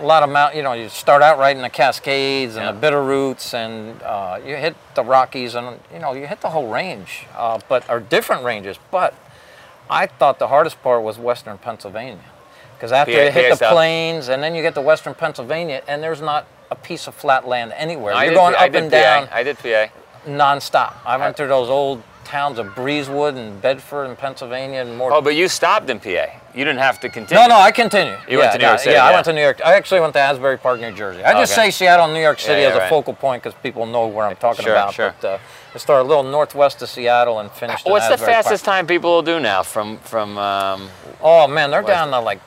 a 0.01 0.05
lot 0.05 0.23
of 0.25 0.31
mount. 0.31 0.57
You 0.57 0.63
know, 0.65 0.73
you 0.73 0.89
start 0.89 1.23
out 1.23 1.39
right 1.39 1.55
in 1.55 1.63
the 1.63 1.71
Cascades 1.71 2.57
and 2.57 2.65
Yeah. 2.65 2.73
the 2.73 2.81
Bitterroots, 2.81 3.55
and 3.55 4.03
uh, 4.03 4.41
you 4.45 4.57
hit 4.57 4.75
the 4.97 5.05
Rockies, 5.05 5.55
and 5.55 5.79
you 5.93 6.01
know, 6.01 6.13
you 6.13 6.27
hit 6.27 6.41
the 6.41 6.51
whole 6.51 6.69
range, 6.69 7.27
uh, 7.37 7.61
but 7.69 7.89
are 7.89 8.01
different 8.01 8.43
ranges. 8.43 8.77
But 8.91 9.15
I 9.89 10.07
thought 10.07 10.41
the 10.41 10.49
hardest 10.49 10.83
part 10.83 11.03
was 11.03 11.19
western 11.19 11.59
Pennsylvania, 11.59 12.25
because 12.75 12.91
after 12.91 13.13
PA 13.13 13.21
you 13.25 13.31
hit 13.31 13.51
the 13.51 13.57
South. 13.57 13.73
plains, 13.73 14.29
and 14.29 14.43
then 14.43 14.57
you 14.57 14.63
get 14.63 14.75
to 14.75 14.81
western 14.81 15.15
Pennsylvania, 15.15 15.83
and 15.87 16.03
there's 16.03 16.21
not 16.23 16.47
a 16.71 16.75
piece 16.75 17.07
of 17.07 17.15
flat 17.15 17.47
land 17.47 17.73
anywhere. 17.77 18.13
I 18.13 18.25
You're 18.25 18.35
going 18.35 18.55
up 18.57 18.75
and 18.75 18.91
down 18.91 19.29
I 19.31 19.45
did 19.45 19.57
PA. 19.59 19.87
Nonstop. 20.27 20.95
I 21.05 21.17
went 21.17 21.37
through 21.37 21.49
those 21.49 21.69
old 21.69 22.03
towns 22.25 22.59
of 22.59 22.67
Breezewood 22.75 23.37
and 23.37 23.63
Bedford 23.63 24.05
and 24.07 24.19
Pennsylvania 24.19 24.81
and 24.81 24.97
more 24.99 25.13
Oh, 25.13 25.21
but 25.23 25.37
you 25.37 25.47
stopped 25.47 25.89
in 25.91 26.01
PA. 26.01 26.27
You 26.55 26.65
didn't 26.65 26.79
have 26.79 26.99
to 27.01 27.09
continue. 27.09 27.41
no, 27.41 27.47
no, 27.49 27.57
I 27.57 27.71
continue. 27.71 28.15
You 28.29 28.39
yeah, 28.39 28.39
went 28.39 28.53
to 28.53 28.59
New 28.59 28.63
no, 28.65 28.69
York 28.71 28.81
City, 28.81 28.95
Yeah, 28.95 29.05
I 29.05 29.13
went 29.13 29.25
to 29.27 29.33
New 29.33 29.41
York. 29.43 29.61
I 29.65 29.75
actually 29.75 30.01
went 30.01 30.13
to 30.15 30.19
Asbury 30.19 30.59
Park, 30.59 30.81
New 30.81 30.91
Jersey. 30.91 31.23
I 31.23 31.35
just 31.35 31.53
Okay. 31.57 31.67
say 31.67 31.71
Seattle, 31.71 32.07
and 32.07 32.15
New 32.15 32.21
York 32.21 32.41
City 32.41 32.63
yeah, 32.63 32.69
as 32.71 32.75
a 32.75 32.79
right. 32.81 32.91
focal 32.91 33.15
point 33.15 33.45
because 33.45 33.57
people 33.63 33.87
know 33.87 34.09
where 34.09 34.27
I'm 34.27 34.35
talking 34.37 34.65
Sure, 34.65 34.73
about. 34.75 34.93
sure. 34.95 35.15
But 35.21 35.29
uh, 35.35 35.39
I 35.75 35.79
started 35.79 36.03
a 36.03 36.09
little 36.09 36.25
northwest 36.25 36.83
of 36.83 36.89
Seattle 36.89 37.39
and 37.39 37.49
finished. 37.53 37.87
in 37.87 37.93
What's 37.93 38.09
the 38.09 38.19
fastest 38.19 38.65
Park. 38.65 38.75
time 38.79 38.87
people 38.89 39.11
will 39.11 39.23
do 39.23 39.39
now 39.39 39.63
from 39.63 39.99
from? 39.99 40.37
Um, 40.37 40.91
Oh 41.23 41.47
man, 41.47 41.71
they're 41.71 41.83
West- 41.83 41.93
down 41.95 42.11
to 42.11 42.19
like 42.19 42.41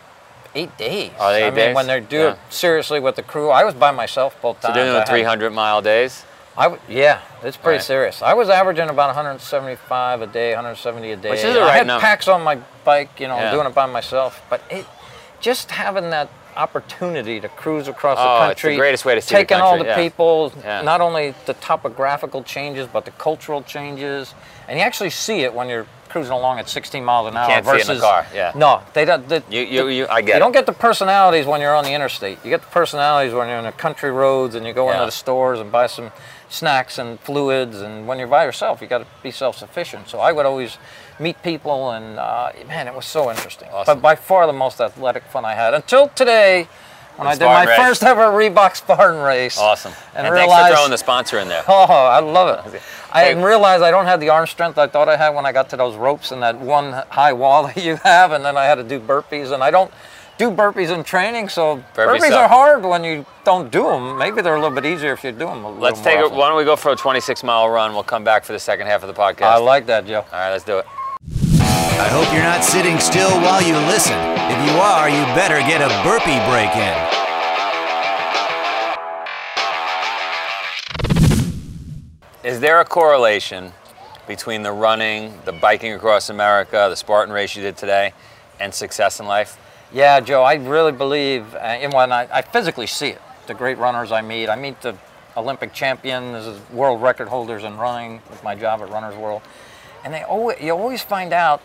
eight 0.55 0.75
days. 0.77 1.11
Oh, 1.19 1.29
eight 1.29 1.43
I 1.43 1.49
mean, 1.51 1.55
days? 1.55 1.75
when 1.75 1.87
they're 1.87 2.01
doing 2.01 2.23
Yeah. 2.25 2.31
it 2.31 2.37
seriously 2.49 2.99
with 2.99 3.15
the 3.15 3.23
crew, 3.23 3.49
I 3.51 3.63
was 3.63 3.75
by 3.75 3.91
myself 3.91 4.35
both 4.41 4.57
so 4.61 4.67
times. 4.67 4.75
they're 4.75 4.85
doing 4.85 4.97
had- 4.97 5.07
300 5.07 5.51
mile 5.53 5.81
days. 5.81 6.25
I 6.59 6.63
w- 6.63 6.81
yeah, 6.89 7.19
it's 7.41 7.55
pretty 7.55 7.77
Right. 7.77 7.83
serious. 7.83 8.21
I 8.21 8.33
was 8.33 8.49
averaging 8.49 8.89
about 8.89 9.07
175 9.09 10.21
a 10.21 10.27
day, 10.27 10.53
170 10.53 11.13
a 11.13 11.15
day. 11.15 11.29
Which 11.31 11.43
is 11.43 11.53
the 11.53 11.61
I 11.61 11.71
had 11.77 11.87
number. 11.87 12.01
packs 12.01 12.27
on 12.27 12.43
my 12.43 12.57
bike, 12.83 13.17
you 13.17 13.27
know, 13.29 13.37
Yeah. 13.37 13.51
doing 13.51 13.65
it 13.65 13.73
by 13.73 13.85
myself. 13.85 14.41
But 14.49 14.59
it, 14.69 14.85
just 15.39 15.71
having 15.71 16.09
that 16.09 16.27
opportunity 16.57 17.39
to 17.39 17.47
cruise 17.47 17.87
across 17.87 18.17
Oh, 18.19 18.23
the 18.23 18.29
it's 18.51 18.61
the 18.61 18.67
country, 18.67 18.75
greatest 18.75 19.05
way 19.05 19.15
to 19.15 19.21
see 19.21 19.33
the 19.35 19.39
taking 19.41 19.61
all 19.61 19.77
the 19.77 19.85
yeah. 19.85 19.95
people, 19.95 20.51
Yeah. 20.61 20.81
not 20.81 20.99
only 20.99 21.33
the 21.45 21.53
topographical 21.53 22.43
changes, 22.43 22.87
but 22.87 23.05
the 23.05 23.11
cultural 23.11 23.61
changes, 23.63 24.33
and 24.67 24.77
you 24.77 24.83
actually 24.83 25.11
see 25.11 25.43
it 25.43 25.53
when 25.53 25.69
you're 25.69 25.85
cruising 26.09 26.31
along 26.33 26.59
at 26.59 26.67
16 26.67 27.03
miles 27.05 27.27
an 27.29 27.37
hour 27.37 27.47
can't 27.47 27.65
see 27.65 27.71
it 27.77 27.89
in 27.89 27.95
the 27.95 28.01
car, 28.01 28.25
yeah. 28.33 28.51
no, 28.55 28.81
they 28.93 29.05
don't. 29.05 29.29
You 29.51 29.61
you, 29.61 29.87
you 29.87 30.07
I 30.09 30.21
get 30.21 30.27
you 30.29 30.35
it. 30.35 30.39
don't 30.39 30.51
get 30.51 30.65
the 30.65 30.73
personalities 30.73 31.45
when 31.45 31.61
you're 31.61 31.75
on 31.75 31.83
the 31.83 31.93
interstate. 31.93 32.39
You 32.43 32.49
get 32.49 32.61
the 32.61 32.67
personalities 32.67 33.33
when 33.33 33.47
you're 33.47 33.57
in 33.59 33.65
the 33.65 33.71
country 33.71 34.11
roads 34.11 34.55
and 34.55 34.65
you 34.65 34.73
go 34.73 34.87
Yeah. 34.87 34.93
into 34.95 35.05
the 35.05 35.11
stores 35.11 35.59
and 35.59 35.71
buy 35.71 35.87
some 35.87 36.11
snacks 36.49 36.97
and 36.97 37.19
fluids. 37.19 37.79
And 37.81 38.07
when 38.07 38.17
you're 38.19 38.27
by 38.27 38.43
yourself, 38.45 38.81
you 38.81 38.87
got 38.87 38.99
to 38.99 39.07
be 39.23 39.31
self-sufficient. 39.31 40.09
So 40.09 40.19
I 40.19 40.31
would 40.31 40.45
always 40.45 40.77
meet 41.19 41.41
people, 41.43 41.91
and 41.91 42.17
uh, 42.17 42.51
man, 42.67 42.87
it 42.87 42.95
was 42.95 43.05
so 43.05 43.29
interesting. 43.29 43.67
Awesome. 43.71 43.95
But 43.97 44.01
by 44.01 44.15
far 44.15 44.47
the 44.47 44.53
most 44.53 44.81
athletic 44.81 45.23
fun 45.25 45.45
I 45.45 45.53
had 45.53 45.73
until 45.73 46.07
today, 46.09 46.67
when 47.17 47.27
I 47.27 47.35
did 47.35 47.43
my 47.45 47.65
race. 47.65 47.77
first 47.77 48.03
ever 48.03 48.21
Reebok 48.31 48.77
Spartan 48.77 49.21
race. 49.21 49.57
Awesome. 49.57 49.91
And, 50.15 50.25
And, 50.25 50.33
realized, 50.33 50.51
thanks 50.51 50.69
for 50.69 50.75
throwing 50.77 50.91
the 50.91 50.97
sponsor 50.97 51.39
in 51.39 51.49
there. 51.49 51.63
Oh, 51.67 51.83
I 51.83 52.19
love 52.19 52.73
it. 52.73 52.81
I 53.11 53.27
didn't 53.27 53.43
realize 53.43 53.81
I 53.81 53.91
don't 53.91 54.05
have 54.05 54.19
the 54.19 54.29
arm 54.29 54.47
strength 54.47 54.77
I 54.77 54.87
thought 54.87 55.09
I 55.09 55.17
had 55.17 55.29
when 55.29 55.45
I 55.45 55.51
got 55.51 55.69
to 55.69 55.77
those 55.77 55.95
ropes 55.95 56.31
and 56.31 56.41
that 56.43 56.59
one 56.59 56.93
high 57.09 57.33
wall 57.33 57.63
that 57.67 57.77
you 57.77 57.95
have, 57.97 58.31
and 58.31 58.43
then 58.43 58.57
I 58.57 58.65
had 58.65 58.75
to 58.75 58.83
do 58.83 58.99
burpees, 58.99 59.51
and 59.51 59.63
I 59.63 59.71
don't 59.71 59.91
do 60.37 60.49
burpees 60.49 60.89
in 60.89 61.03
training, 61.03 61.49
so 61.49 61.83
Burpees 61.93 62.19
burpees, 62.19 62.31
are 62.31 62.47
hard 62.47 62.83
when 62.83 63.03
you 63.03 63.25
don't 63.43 63.69
do 63.71 63.83
them. 63.83 64.17
Maybe 64.17 64.41
they're 64.41 64.55
a 64.55 64.61
little 64.61 64.73
bit 64.73 64.85
easier 64.85 65.11
if 65.11 65.23
you 65.23 65.31
do 65.33 65.39
them. 65.39 65.65
A 65.65 65.67
little 65.67 65.83
Let's 65.83 65.99
more 65.99 66.05
take 66.05 66.19
it. 66.19 66.31
Why 66.31 66.47
don't 66.47 66.57
we 66.57 66.63
go 66.63 66.77
for 66.77 66.93
a 66.93 66.95
26 66.95 67.43
mile 67.43 67.69
run? 67.69 67.93
We'll 67.93 68.03
come 68.03 68.23
back 68.23 68.45
for 68.45 68.53
the 68.53 68.59
second 68.59 68.87
half 68.87 69.03
of 69.03 69.13
the 69.13 69.21
podcast. 69.21 69.41
I 69.43 69.57
like 69.57 69.85
that, 69.87 70.07
Joe. 70.07 70.19
All 70.19 70.39
right, 70.39 70.51
let's 70.51 70.63
do 70.63 70.77
it. 70.77 70.85
I 71.99 72.07
hope 72.07 72.31
you're 72.33 72.43
not 72.43 72.63
sitting 72.63 72.97
still 72.99 73.31
while 73.41 73.61
you 73.61 73.75
listen. 73.91 74.15
If 74.15 74.71
you 74.71 74.79
are, 74.79 75.09
you 75.09 75.21
better 75.35 75.59
get 75.67 75.81
a 75.81 75.89
burpee 76.07 76.39
break 76.47 76.73
in. 76.77 77.18
Is 82.41 82.61
there 82.61 82.79
a 82.79 82.85
correlation 82.85 83.73
between 84.25 84.63
the 84.63 84.71
running, 84.71 85.37
the 85.43 85.51
biking 85.51 85.91
across 85.91 86.29
America, 86.29 86.87
the 86.89 86.95
Spartan 86.95 87.33
race 87.33 87.53
you 87.53 87.61
did 87.61 87.75
today, 87.75 88.13
and 88.61 88.73
success 88.73 89.19
in 89.19 89.27
life? 89.27 89.57
Yeah, 89.91 90.21
Joe, 90.21 90.43
I 90.43 90.53
really 90.53 90.93
believe, 90.93 91.53
uh, 91.53 91.57
and 91.57 91.91
when 91.91 92.13
I, 92.13 92.29
I 92.31 92.41
physically 92.41 92.87
see 92.87 93.09
it, 93.09 93.21
the 93.47 93.53
great 93.53 93.77
runners 93.77 94.13
I 94.13 94.21
meet, 94.21 94.47
I 94.47 94.55
meet 94.55 94.79
the 94.81 94.95
Olympic 95.35 95.73
champions, 95.73 96.61
world 96.71 97.01
record 97.01 97.27
holders 97.27 97.65
in 97.65 97.75
running 97.75 98.21
with 98.29 98.41
my 98.41 98.55
job 98.55 98.79
at 98.79 98.89
Runner's 98.89 99.17
World, 99.17 99.41
and 100.05 100.13
they 100.13 100.23
always, 100.23 100.61
you 100.61 100.71
always 100.71 101.01
find 101.01 101.33
out 101.33 101.61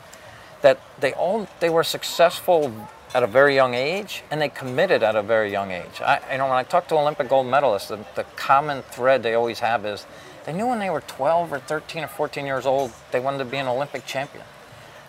that 0.63 0.81
they 0.99 1.13
all 1.13 1.47
they 1.61 1.71
were 1.71 1.85
successful 1.85 2.89
at 3.15 3.23
a 3.23 3.29
very 3.29 3.55
young 3.55 3.75
age 3.75 4.25
and 4.33 4.41
they 4.41 4.49
committed 4.49 5.05
at 5.05 5.15
a 5.15 5.23
very 5.23 5.53
young 5.53 5.71
age. 5.71 6.01
I, 6.01 6.21
you 6.33 6.39
know, 6.39 6.47
when 6.47 6.57
I 6.57 6.65
talk 6.65 6.89
to 6.89 6.97
Olympic 6.97 7.29
gold 7.29 7.47
medalists, 7.47 7.89
the, 7.89 8.05
the 8.17 8.25
common 8.35 8.83
thread 8.83 9.23
they 9.23 9.35
always 9.35 9.61
have 9.61 9.87
is 9.87 10.05
they 10.45 10.53
knew 10.53 10.67
when 10.67 10.79
they 10.79 10.91
were 10.91 11.01
12 11.01 11.53
or 11.53 11.59
13 11.59 12.05
or 12.05 12.09
14 12.09 12.47
years 12.47 12.67
old 12.67 12.93
they 13.11 13.21
wanted 13.21 13.39
to 13.39 13.45
be 13.45 13.57
an 13.57 13.67
Olympic 13.67 14.07
champion. 14.07 14.45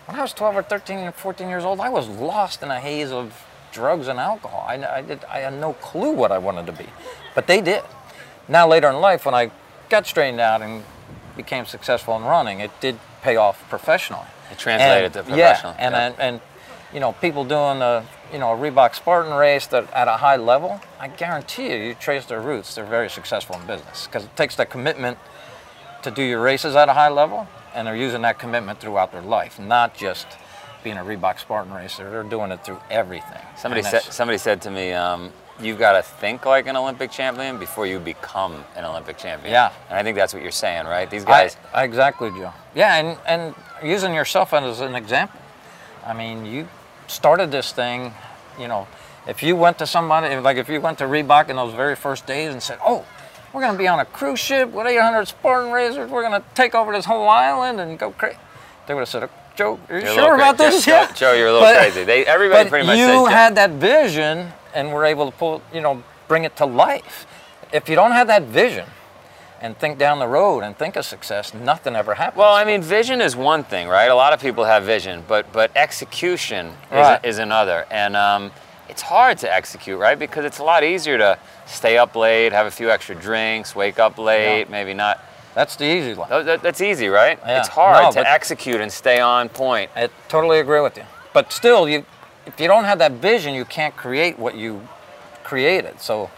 When 0.06 0.18
I 0.18 0.22
was 0.22 0.32
12 0.32 0.56
or 0.56 0.62
13 0.62 0.98
or 0.98 1.12
14 1.12 1.48
years 1.48 1.64
old, 1.64 1.80
I 1.80 1.88
was 1.88 2.08
lost 2.08 2.62
in 2.62 2.70
a 2.70 2.78
haze 2.78 3.10
of 3.10 3.44
drugs 3.72 4.06
and 4.08 4.18
alcohol. 4.20 4.64
I, 4.68 4.74
I, 4.98 5.02
did, 5.02 5.24
I 5.24 5.40
had 5.40 5.54
no 5.54 5.72
clue 5.74 6.12
what 6.12 6.30
I 6.30 6.38
wanted 6.38 6.66
to 6.66 6.72
be, 6.72 6.86
but 7.34 7.46
they 7.46 7.60
did. 7.60 7.82
Now, 8.48 8.68
later 8.68 8.88
in 8.88 8.96
life, 9.00 9.26
when 9.26 9.34
I 9.34 9.50
got 9.88 10.06
straightened 10.06 10.40
out 10.40 10.62
and 10.62 10.84
became 11.36 11.66
successful 11.66 12.16
in 12.16 12.22
running, 12.22 12.60
it 12.60 12.70
did 12.80 12.98
pay 13.22 13.36
off 13.36 13.68
professionally. 13.68 14.26
It 14.52 14.58
translated 14.58 15.04
And- 15.06 15.14
to 15.14 15.22
professional. 15.24 15.72
Yeah, 15.72 15.86
and, 15.86 15.92
yeah. 15.92 16.06
and, 16.06 16.14
and 16.20 16.40
you 16.94 17.00
know, 17.00 17.12
people 17.12 17.44
doing 17.44 17.82
a 17.82 18.04
you 18.32 18.38
know 18.38 18.52
a 18.52 18.56
Reebok 18.56 18.94
Spartan 18.94 19.32
race 19.34 19.66
that 19.68 19.90
at 19.92 20.08
a 20.08 20.12
high 20.16 20.36
level, 20.36 20.80
I 20.98 21.08
guarantee 21.08 21.70
you, 21.70 21.76
you 21.76 21.94
trace 21.94 22.26
their 22.26 22.40
roots, 22.40 22.74
they're 22.74 22.84
very 22.84 23.10
successful 23.10 23.56
in 23.60 23.66
business 23.66 24.06
because 24.06 24.24
it 24.24 24.36
takes 24.36 24.56
that 24.56 24.70
commitment 24.70 25.18
to 26.02 26.10
do 26.10 26.22
your 26.22 26.40
races 26.40 26.76
at 26.76 26.88
a 26.88 26.92
high 26.92 27.08
level, 27.08 27.46
and 27.74 27.86
they're 27.86 27.96
using 27.96 28.22
that 28.22 28.38
commitment 28.38 28.80
throughout 28.80 29.12
their 29.12 29.22
life, 29.22 29.58
not 29.58 29.94
just 29.96 30.26
being 30.84 30.96
a 30.96 31.04
Reebok 31.04 31.40
Spartan 31.40 31.72
racer. 31.72 32.08
They're 32.08 32.22
doing 32.22 32.52
it 32.52 32.64
through 32.64 32.80
everything. 32.90 33.40
Somebody 33.56 33.82
said 33.82 34.02
somebody 34.02 34.38
said 34.38 34.62
to 34.62 34.70
me, 34.70 34.92
um, 34.92 35.32
"You've 35.60 35.78
got 35.78 35.92
to 35.92 36.02
think 36.02 36.46
like 36.46 36.68
an 36.68 36.76
Olympic 36.76 37.10
champion 37.10 37.58
before 37.58 37.86
you 37.86 37.98
become 37.98 38.64
an 38.76 38.84
Olympic 38.84 39.18
champion." 39.18 39.52
Yeah. 39.52 39.72
and 39.88 39.98
I 39.98 40.02
think 40.04 40.16
that's 40.16 40.32
what 40.32 40.42
you're 40.42 40.52
saying, 40.52 40.86
right? 40.86 41.10
These 41.10 41.24
guys. 41.24 41.56
I- 41.74 41.84
exactly, 41.84 42.30
Joe. 42.30 42.52
Yeah, 42.74 42.96
and, 42.96 43.18
and 43.26 43.54
using 43.82 44.14
yourself 44.14 44.52
as 44.52 44.80
an 44.80 44.94
example. 44.94 45.40
I 46.06 46.12
mean, 46.12 46.46
you 46.46 46.68
started 47.06 47.50
this 47.50 47.72
thing, 47.72 48.12
you 48.58 48.68
know, 48.68 48.86
if 49.26 49.42
you 49.42 49.56
went 49.56 49.78
to 49.78 49.86
somebody, 49.86 50.34
like 50.36 50.56
if 50.56 50.68
you 50.68 50.80
went 50.80 50.98
to 50.98 51.04
Reebok 51.04 51.48
in 51.48 51.56
those 51.56 51.74
very 51.74 51.96
first 51.96 52.26
days 52.26 52.52
and 52.52 52.62
said, 52.62 52.78
oh, 52.84 53.04
we're 53.52 53.62
going 53.62 53.72
to 53.72 53.78
be 53.78 53.88
on 53.88 53.98
a 53.98 54.04
cruise 54.04 54.38
ship 54.38 54.70
with 54.70 54.86
800 54.86 55.26
Spartan 55.26 55.72
racers, 55.72 56.10
we're 56.10 56.22
going 56.28 56.40
to 56.40 56.46
take 56.54 56.74
over 56.74 56.92
this 56.92 57.04
whole 57.04 57.28
island 57.28 57.80
and 57.80 57.98
go 57.98 58.10
crazy. 58.12 58.38
They 58.86 58.94
would 58.94 59.00
have 59.00 59.08
said, 59.08 59.28
Joe, 59.56 59.80
are 59.88 59.98
you 59.98 60.04
You're 60.04 60.14
sure 60.14 60.34
about 60.34 60.58
this? 60.58 60.84
Joe, 60.84 60.92
yeah. 60.92 61.12
Joe, 61.12 61.32
you're 61.32 61.48
a 61.48 61.52
little 61.52 61.66
But- 61.68 61.78
crazy. 61.78 62.04
They, 62.04 62.24
everybody 62.26 62.68
pretty 62.68 62.86
much 62.86 62.98
you 62.98 63.26
had 63.26 63.54
that 63.56 63.70
vision 63.70 64.52
and 64.74 64.92
were 64.92 65.04
able 65.04 65.30
to 65.30 65.36
pull, 65.36 65.62
you 65.72 65.80
know, 65.80 66.02
bring 66.28 66.44
it 66.44 66.54
to 66.56 66.66
life. 66.66 67.26
If 67.72 67.88
you 67.88 67.96
don't 67.96 68.12
have 68.12 68.26
that 68.28 68.42
vision 68.44 68.86
and 69.60 69.76
think 69.78 69.98
down 69.98 70.18
the 70.18 70.26
road 70.28 70.60
and 70.60 70.76
think 70.76 70.96
of 70.96 71.04
success, 71.04 71.54
nothing 71.54 71.96
ever 71.96 72.14
happens. 72.14 72.38
Well, 72.38 72.52
I 72.54 72.64
mean, 72.64 72.82
vision 72.82 73.20
is 73.20 73.34
one 73.36 73.64
thing, 73.64 73.88
right? 73.88 74.10
A 74.10 74.14
lot 74.14 74.32
of 74.32 74.40
people 74.40 74.64
have 74.64 74.84
vision, 74.84 75.24
but 75.26 75.50
but 75.52 75.70
execution 75.76 76.66
is, 76.66 76.74
Right. 76.92 77.24
is 77.24 77.38
another, 77.38 77.86
and 77.90 78.16
um, 78.16 78.50
it's 78.88 79.02
hard 79.02 79.38
to 79.38 79.52
execute, 79.52 79.98
right? 79.98 80.18
Because 80.18 80.44
it's 80.44 80.58
a 80.58 80.64
lot 80.64 80.84
easier 80.84 81.18
to 81.18 81.38
stay 81.66 81.98
up 81.98 82.14
late, 82.14 82.52
have 82.52 82.66
a 82.66 82.70
few 82.70 82.90
extra 82.90 83.14
drinks, 83.14 83.74
wake 83.74 83.98
up 83.98 84.18
late, 84.18 84.70
maybe 84.70 84.94
not. 84.94 85.20
That's 85.54 85.74
the 85.76 85.84
easy 85.86 86.12
one. 86.14 86.28
That- 86.28 86.62
That's 86.62 86.80
easy, 86.82 87.08
right? 87.08 87.38
Yeah. 87.44 87.58
It's 87.60 87.68
hard 87.68 88.04
No, 88.14 88.22
to 88.22 88.28
execute 88.30 88.80
and 88.80 88.92
stay 88.92 89.20
on 89.20 89.48
point. 89.48 89.90
I 89.96 90.08
totally 90.28 90.60
agree 90.60 90.80
with 90.82 90.96
you. 90.98 91.04
But 91.32 91.50
still, 91.52 91.88
you, 91.88 92.04
if 92.46 92.60
you 92.60 92.68
don't 92.68 92.84
have 92.84 92.98
that 92.98 93.12
vision, 93.12 93.54
you 93.54 93.64
can't 93.64 93.96
create 93.96 94.38
what 94.38 94.54
you 94.54 94.80
created. 95.44 96.00
So 96.00 96.30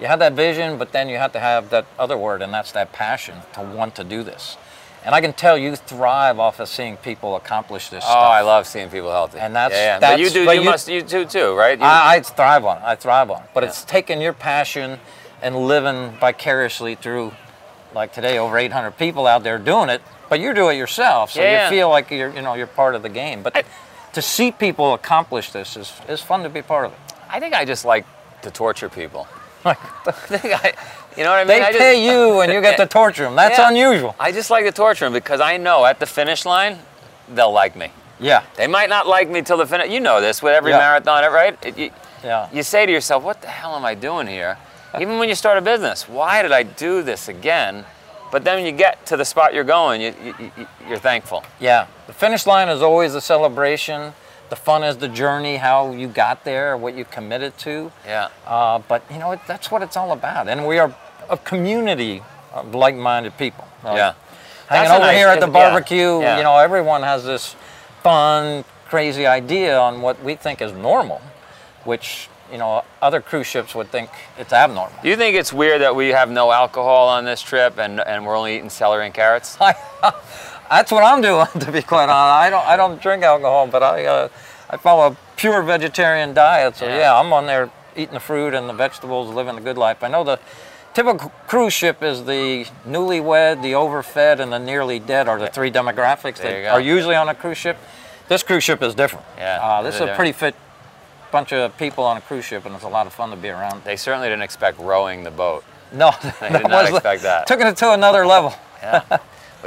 you 0.00 0.06
have 0.06 0.18
that 0.18 0.32
vision, 0.34 0.78
but 0.78 0.92
then 0.92 1.08
you 1.08 1.16
have 1.18 1.32
to 1.32 1.40
have 1.40 1.70
that 1.70 1.86
other 1.98 2.16
word, 2.16 2.42
and 2.42 2.52
that's 2.52 2.72
that 2.72 2.92
passion 2.92 3.36
to 3.54 3.60
want 3.62 3.94
to 3.96 4.04
do 4.04 4.22
this. 4.22 4.56
And 5.04 5.14
I 5.14 5.20
can 5.20 5.34
tell 5.34 5.58
you 5.58 5.76
thrive 5.76 6.38
off 6.38 6.60
of 6.60 6.68
seeing 6.68 6.96
people 6.96 7.36
accomplish 7.36 7.90
this 7.90 8.02
Oh, 8.06 8.08
stuff. 8.10 8.30
I 8.30 8.40
love 8.40 8.66
seeing 8.66 8.88
people 8.88 9.10
healthy. 9.10 9.38
And 9.38 9.54
that's- 9.54 9.78
yeah, 9.78 9.98
yeah. 10.00 10.12
but 10.12 10.18
you 10.18 10.30
do. 10.30 10.46
but 10.46 10.56
you, 10.56 10.62
you- 10.62 10.70
must. 10.70 10.88
You 10.88 11.02
do 11.02 11.26
too, 11.26 11.54
right? 11.54 11.78
You, 11.78 11.84
I, 11.84 12.14
I 12.16 12.20
thrive 12.20 12.64
on 12.64 12.78
it. 12.78 12.84
I 12.84 12.94
thrive 12.96 13.30
on 13.30 13.42
it. 13.42 13.48
But 13.52 13.62
Yeah. 13.64 13.68
it's 13.68 13.84
taking 13.84 14.22
your 14.22 14.32
passion 14.32 14.98
and 15.42 15.66
living 15.68 16.12
vicariously 16.12 16.94
through, 16.94 17.32
like 17.94 18.14
today, 18.14 18.38
over 18.38 18.56
800 18.56 18.92
people 18.96 19.26
out 19.26 19.42
there 19.42 19.58
doing 19.58 19.90
it. 19.90 20.00
But 20.30 20.40
you 20.40 20.54
do 20.54 20.70
it 20.70 20.76
yourself, 20.76 21.32
so 21.32 21.42
you 21.42 21.68
feel 21.68 21.90
like 21.90 22.10
you're, 22.10 22.30
you 22.34 22.40
know, 22.40 22.54
you're 22.54 22.66
part 22.66 22.94
of 22.94 23.02
the 23.02 23.10
game. 23.10 23.42
But 23.42 23.66
to 24.14 24.22
see 24.22 24.50
people 24.52 24.94
accomplish 24.94 25.52
this 25.52 25.76
is, 25.76 25.92
is 26.08 26.22
fun 26.22 26.42
to 26.44 26.48
be 26.48 26.62
part 26.62 26.86
of 26.86 26.92
it. 26.92 26.98
I 27.28 27.40
think 27.40 27.52
I 27.54 27.66
just 27.66 27.84
like 27.84 28.06
to 28.40 28.50
torture 28.50 28.88
people. 28.88 29.28
Think 30.04 30.44
I, 30.64 30.74
you 31.16 31.24
know 31.24 31.30
what 31.30 31.38
I 31.38 31.44
mean? 31.44 31.48
They 31.48 31.62
I 31.62 31.68
just- 31.72 31.78
pay 31.78 32.04
you 32.06 32.40
and 32.40 32.52
you 32.52 32.60
get 32.60 32.76
to 32.76 32.86
torture 32.86 33.24
them. 33.24 33.34
That's 33.36 33.58
Yeah. 33.58 33.68
unusual. 33.70 34.14
I 34.20 34.30
just 34.32 34.50
like 34.50 34.64
to 34.66 34.72
torture 34.72 35.06
them 35.06 35.12
because 35.12 35.40
I 35.40 35.56
know 35.56 35.84
at 35.86 35.98
the 36.00 36.06
finish 36.06 36.44
line, 36.44 36.78
they'll 37.28 37.52
like 37.52 37.74
me. 37.76 37.88
Yeah, 38.20 38.42
They 38.56 38.66
might 38.68 38.88
not 38.88 39.06
like 39.06 39.28
me 39.28 39.42
till 39.42 39.56
the 39.56 39.66
finish. 39.66 39.90
You 39.90 40.00
know 40.00 40.20
this 40.20 40.42
with 40.42 40.54
every 40.54 40.70
Yeah. 40.70 40.78
marathon, 40.78 41.30
right? 41.32 41.56
It- 41.62 41.76
you, 41.78 41.90
yeah. 42.22 42.48
you 42.52 42.62
say 42.62 42.86
to 42.86 42.92
yourself, 42.92 43.22
"What 43.22 43.40
the 43.40 43.48
hell 43.48 43.74
am 43.74 43.84
I 43.84 43.94
doing 43.94 44.26
here?" 44.26 44.56
Even 45.00 45.18
when 45.18 45.28
you 45.28 45.34
start 45.34 45.58
a 45.58 45.60
business, 45.60 46.08
why 46.08 46.42
did 46.42 46.52
I 46.52 46.62
do 46.62 47.02
this 47.02 47.28
again? 47.28 47.84
But 48.30 48.44
then 48.44 48.56
when 48.56 48.66
you 48.66 48.72
get 48.72 49.04
to 49.06 49.16
the 49.16 49.24
spot 49.24 49.54
you're 49.54 49.64
going, 49.64 50.00
you, 50.00 50.14
you, 50.22 50.34
you, 50.56 50.66
you're 50.88 50.98
thankful. 50.98 51.42
Yeah, 51.60 51.86
the 52.06 52.12
finish 52.12 52.46
line 52.46 52.68
is 52.68 52.82
always 52.82 53.14
a 53.14 53.20
celebration. 53.20 54.12
The 54.50 54.56
fun 54.56 54.84
is 54.84 54.98
the 54.98 55.08
journey, 55.08 55.56
how 55.56 55.92
you 55.92 56.06
got 56.08 56.44
there, 56.44 56.76
what 56.76 56.94
you 56.94 57.04
committed 57.04 57.56
to. 57.58 57.90
Yeah. 58.06 58.28
Uh, 58.46 58.78
but 58.88 59.02
you 59.10 59.18
know, 59.18 59.32
it, 59.32 59.40
that's 59.46 59.70
what 59.70 59.82
it's 59.82 59.96
all 59.96 60.12
about. 60.12 60.48
And 60.48 60.66
we 60.66 60.78
are 60.78 60.94
a 61.30 61.36
community 61.38 62.22
of 62.52 62.74
like-minded 62.74 63.36
people. 63.38 63.66
Like, 63.82 63.96
Yeah. 63.96 64.14
Hanging 64.68 64.88
That's 64.88 64.96
over 64.96 65.06
nice- 65.06 65.16
here 65.16 65.28
at 65.28 65.40
the 65.40 65.46
yeah, 65.46 65.52
barbecue, 65.52 66.20
yeah. 66.20 66.36
you 66.38 66.42
know, 66.42 66.56
everyone 66.56 67.02
has 67.02 67.24
this 67.24 67.54
fun, 68.02 68.64
crazy 68.86 69.26
idea 69.26 69.78
on 69.78 70.00
what 70.00 70.22
we 70.22 70.36
think 70.36 70.62
is 70.62 70.72
normal, 70.72 71.20
which 71.84 72.28
you 72.50 72.58
know 72.58 72.82
other 73.02 73.20
cruise 73.20 73.46
ships 73.46 73.74
would 73.74 73.90
think 73.90 74.08
it's 74.38 74.52
abnormal. 74.52 74.96
Do 75.02 75.08
you 75.08 75.16
think 75.16 75.36
it's 75.36 75.52
weird 75.52 75.80
that 75.82 75.94
we 75.96 76.08
have 76.10 76.30
no 76.30 76.50
alcohol 76.52 77.08
on 77.08 77.24
this 77.26 77.42
trip 77.42 77.78
and, 77.78 78.00
and 78.00 78.24
we're 78.24 78.36
only 78.36 78.56
eating 78.56 78.70
celery 78.70 79.04
and 79.06 79.14
carrots? 79.14 79.56
I, 79.60 79.74
that's 80.70 80.90
what 80.92 81.04
I'm 81.04 81.20
doing, 81.20 81.46
to 81.60 81.72
be 81.72 81.82
quite 81.82 82.08
honest. 82.08 82.14
I 82.14 82.50
don't, 82.50 82.66
I 82.66 82.76
don't 82.76 83.00
drink 83.00 83.22
alcohol, 83.22 83.66
but 83.66 83.82
I, 83.82 84.04
uh, 84.06 84.28
I 84.70 84.76
follow 84.76 85.08
a 85.12 85.16
pure 85.36 85.62
vegetarian 85.62 86.34
diet. 86.34 86.76
So 86.76 86.86
Yeah. 86.86 86.98
yeah. 86.98 87.18
I'm 87.20 87.32
on 87.32 87.46
there 87.46 87.70
eating 87.96 88.14
the 88.14 88.20
fruit 88.20 88.54
and 88.54 88.68
the 88.68 88.72
vegetables, 88.72 89.32
living 89.34 89.54
the 89.54 89.60
good 89.60 89.78
life. 89.78 90.02
I 90.02 90.08
know 90.08 90.24
the 90.24 90.38
typical 90.94 91.30
cruise 91.46 91.72
ship 91.72 92.02
is 92.02 92.24
the 92.24 92.66
newlywed, 92.86 93.62
the 93.62 93.74
overfed, 93.74 94.40
and 94.40 94.52
the 94.52 94.58
nearly 94.58 94.98
dead 94.98 95.28
are 95.28 95.38
the 95.38 95.48
three 95.48 95.70
demographics 95.70 96.38
There 96.38 96.62
that 96.62 96.72
are 96.72 96.80
usually 96.80 97.14
on 97.14 97.28
a 97.28 97.34
cruise 97.34 97.58
ship. 97.58 97.76
This 98.28 98.42
cruise 98.42 98.64
ship 98.64 98.82
is 98.82 98.94
different. 98.94 99.26
Yeah, 99.36 99.58
Uh, 99.62 99.82
this 99.82 99.96
is 99.96 100.00
a 100.02 100.14
pretty 100.14 100.32
fit 100.32 100.54
bunch 101.30 101.52
of 101.52 101.76
people 101.78 102.04
on 102.04 102.16
a 102.16 102.20
cruise 102.20 102.44
ship, 102.44 102.64
and 102.64 102.74
it's 102.76 102.84
a 102.84 102.88
lot 102.88 103.06
of 103.08 103.12
fun 103.12 103.30
to 103.30 103.36
be 103.36 103.48
around. 103.48 103.82
They 103.84 103.96
certainly 103.96 104.28
didn't 104.28 104.42
expect 104.42 104.78
rowing 104.78 105.24
the 105.24 105.30
boat. 105.32 105.64
No, 105.92 106.12
they 106.40 106.48
did 106.48 106.68
not 106.68 106.88
expect 106.88 107.22
that. 107.22 107.46
Took 107.48 107.60
it 107.60 107.76
to 107.78 107.92
another 107.92 108.24
level. 108.26 108.54
Yeah. 108.82 109.02
well, 109.10 109.20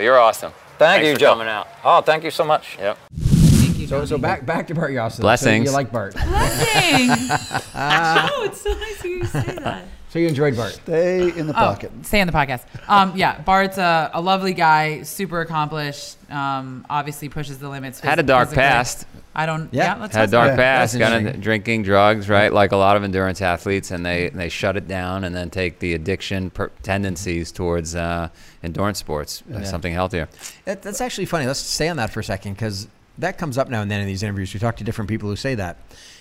you're 0.05 0.17
awesome. 0.19 0.53
Thank 0.77 1.01
Thanks 1.03 1.07
you, 1.07 1.13
for 1.15 1.19
Joe. 1.19 1.31
coming 1.33 1.47
out. 1.47 1.67
Oh, 1.83 2.01
thank 2.01 2.23
you 2.23 2.31
so 2.31 2.43
much. 2.43 2.77
Yep. 2.77 2.97
Thank 3.17 3.77
you. 3.79 3.87
So, 3.87 4.05
so 4.05 4.17
back 4.17 4.45
back 4.45 4.67
to 4.67 4.75
Bart 4.75 4.91
Yasso. 4.91 5.21
Blessings. 5.21 5.65
So 5.65 5.71
you 5.71 5.75
like 5.75 5.91
Bart. 5.91 6.13
Blessings. 6.13 7.31
oh, 7.75 8.43
it's 8.45 8.61
so 8.61 8.73
nice 8.73 9.01
to 9.01 9.07
hear 9.07 9.17
you 9.17 9.25
say 9.25 9.55
that. 9.63 9.85
So 10.09 10.19
you 10.19 10.27
enjoyed 10.27 10.55
Bart. 10.55 10.71
Stay 10.71 11.37
in 11.37 11.47
the 11.47 11.53
pocket. 11.53 11.91
Oh, 11.93 12.01
stay 12.03 12.21
on 12.21 12.27
the 12.27 12.33
podcast. 12.33 12.63
Um, 12.87 13.11
yeah, 13.17 13.41
Bart's 13.41 13.77
a, 13.77 14.09
a 14.13 14.21
lovely 14.21 14.53
guy, 14.53 15.03
super 15.03 15.41
accomplished. 15.41 16.15
Um, 16.31 16.85
obviously 16.89 17.27
pushes 17.27 17.59
the 17.59 17.67
limits. 17.67 17.99
Had 17.99 18.17
a 18.17 18.23
dark 18.23 18.47
physically. 18.47 18.61
past. 18.61 19.05
I 19.35 19.45
don't. 19.45 19.71
Yeah. 19.73 19.95
Yeah, 19.95 20.01
let's 20.01 20.15
Had 20.15 20.21
a 20.21 20.23
listen. 20.23 20.31
dark 20.31 20.47
Yeah, 20.51 20.55
past, 20.55 20.93
that's 20.93 21.09
got 21.09 21.17
into 21.21 21.37
drinking, 21.37 21.83
drugs, 21.83 22.29
right? 22.29 22.51
Like 22.51 22.71
a 22.71 22.77
lot 22.77 22.95
of 22.95 23.03
endurance 23.03 23.41
athletes, 23.41 23.91
and 23.91 24.05
they 24.05 24.29
they 24.29 24.47
shut 24.49 24.77
it 24.77 24.87
down 24.87 25.25
and 25.25 25.35
then 25.35 25.49
take 25.49 25.79
the 25.79 25.93
addiction 25.93 26.49
per- 26.51 26.71
tendencies 26.83 27.51
towards 27.51 27.93
uh, 27.93 28.29
endurance 28.63 28.99
sports, 28.99 29.43
uh, 29.53 29.63
something 29.63 29.93
healthier. 29.93 30.29
That, 30.65 30.81
that's 30.81 31.01
actually 31.01 31.25
funny. 31.25 31.45
Let's 31.45 31.59
stay 31.59 31.89
on 31.89 31.97
that 31.97 32.11
for 32.11 32.21
a 32.21 32.23
second 32.23 32.53
because 32.53 32.87
that 33.17 33.37
comes 33.37 33.57
up 33.57 33.69
now 33.69 33.81
and 33.81 33.91
then 33.91 33.99
in 33.99 34.07
these 34.07 34.23
interviews. 34.23 34.53
We 34.53 34.59
talk 34.59 34.77
to 34.77 34.83
different 34.85 35.09
people 35.09 35.29
who 35.29 35.35
say 35.35 35.53
that, 35.55 35.77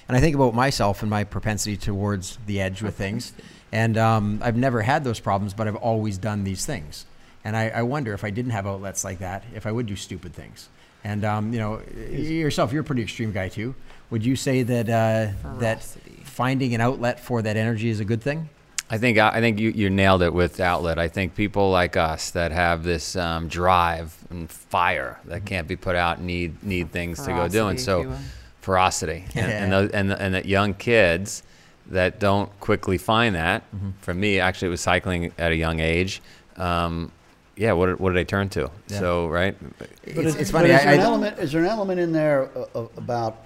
and 0.08 0.16
I 0.16 0.20
think 0.20 0.34
about 0.34 0.54
myself 0.54 1.02
and 1.02 1.08
my 1.10 1.22
propensity 1.24 1.76
towards 1.76 2.38
the 2.46 2.60
edge 2.60 2.82
with 2.82 2.96
things. 2.96 3.32
And 3.72 3.98
um, 3.98 4.40
I've 4.42 4.56
never 4.56 4.82
had 4.82 5.04
those 5.04 5.20
problems, 5.20 5.52
but 5.54 5.66
I've 5.68 5.76
always 5.76 6.18
done 6.18 6.44
these 6.44 6.64
things. 6.64 7.04
And 7.44 7.56
I, 7.56 7.68
I 7.68 7.82
wonder 7.82 8.12
if 8.14 8.24
I 8.24 8.30
didn't 8.30 8.52
have 8.52 8.66
outlets 8.66 9.04
like 9.04 9.18
that, 9.18 9.44
if 9.54 9.66
I 9.66 9.72
would 9.72 9.86
do 9.86 9.96
stupid 9.96 10.34
things. 10.34 10.68
And 11.04 11.24
um, 11.24 11.52
you 11.52 11.58
know, 11.58 11.80
yourself, 12.10 12.72
you're 12.72 12.82
a 12.82 12.84
pretty 12.84 13.02
extreme 13.02 13.32
guy 13.32 13.48
too. 13.48 13.74
Would 14.10 14.24
you 14.24 14.36
say 14.36 14.62
that 14.62 14.88
uh, 14.88 15.58
that 15.58 15.82
finding 16.24 16.74
an 16.74 16.80
outlet 16.80 17.20
for 17.20 17.42
that 17.42 17.56
energy 17.56 17.88
is 17.88 18.00
a 18.00 18.04
good 18.04 18.22
thing? 18.22 18.48
I 18.88 18.98
think 18.98 19.18
I 19.18 19.40
think 19.40 19.58
you, 19.58 19.70
you 19.70 19.90
nailed 19.90 20.22
it 20.22 20.32
with 20.32 20.60
outlet. 20.60 20.98
I 20.98 21.08
think 21.08 21.34
people 21.34 21.70
like 21.72 21.96
us 21.96 22.30
that 22.30 22.52
have 22.52 22.84
this 22.84 23.16
um, 23.16 23.48
drive 23.48 24.16
and 24.30 24.48
fire 24.50 25.18
that 25.24 25.44
can't 25.44 25.66
be 25.66 25.74
put 25.76 25.96
out 25.96 26.20
need 26.20 26.62
need 26.62 26.92
things 26.92 27.18
to 27.24 27.32
go 27.32 27.48
doing. 27.48 27.76
Ferocity, 27.76 27.80
if 27.80 27.80
So 27.80 28.00
you 28.02 28.08
will. 28.10 28.18
ferocity 28.60 29.24
and 29.34 29.52
and, 29.52 29.72
those, 29.72 29.90
and 29.90 30.12
and 30.12 30.34
that 30.34 30.46
young 30.46 30.74
kids 30.74 31.42
that 31.90 32.18
don't 32.20 32.48
quickly 32.60 32.98
find 32.98 33.34
that. 33.34 33.62
For 34.00 34.12
me, 34.14 34.40
actually, 34.40 34.68
it 34.68 34.70
was 34.70 34.80
cycling 34.80 35.32
at 35.38 35.52
a 35.52 35.56
young 35.56 35.80
age. 35.80 36.20
Um, 36.56 37.12
yeah, 37.56 37.72
what 37.72 37.86
did- 37.86 38.00
what 38.00 38.12
did 38.12 38.20
I 38.20 38.24
turn 38.24 38.48
to? 38.50 38.70
Yeah. 38.88 38.98
So 38.98 39.28
right, 39.28 39.56
It's, 40.04 40.16
But 40.16 40.24
it's 40.26 40.36
is- 40.36 40.50
funny. 40.50 40.68
But 40.68 40.74
is, 40.74 40.80
I, 40.80 40.84
there 40.84 40.94
an 40.94 41.00
I, 41.00 41.02
element, 41.04 41.38
is 41.38 41.52
there 41.52 41.62
an 41.62 41.68
element 41.68 42.00
in 42.00 42.12
there 42.12 42.50
about 42.96 43.38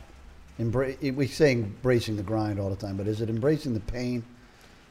embra- 0.58 1.14
we 1.14 1.26
say 1.26 1.52
embracing 1.52 2.16
the 2.16 2.22
grind 2.22 2.58
all 2.58 2.70
the 2.70 2.76
time, 2.76 2.96
but 2.96 3.06
is 3.06 3.20
it 3.20 3.28
embracing 3.30 3.74
the 3.74 3.80
pain? 3.80 4.24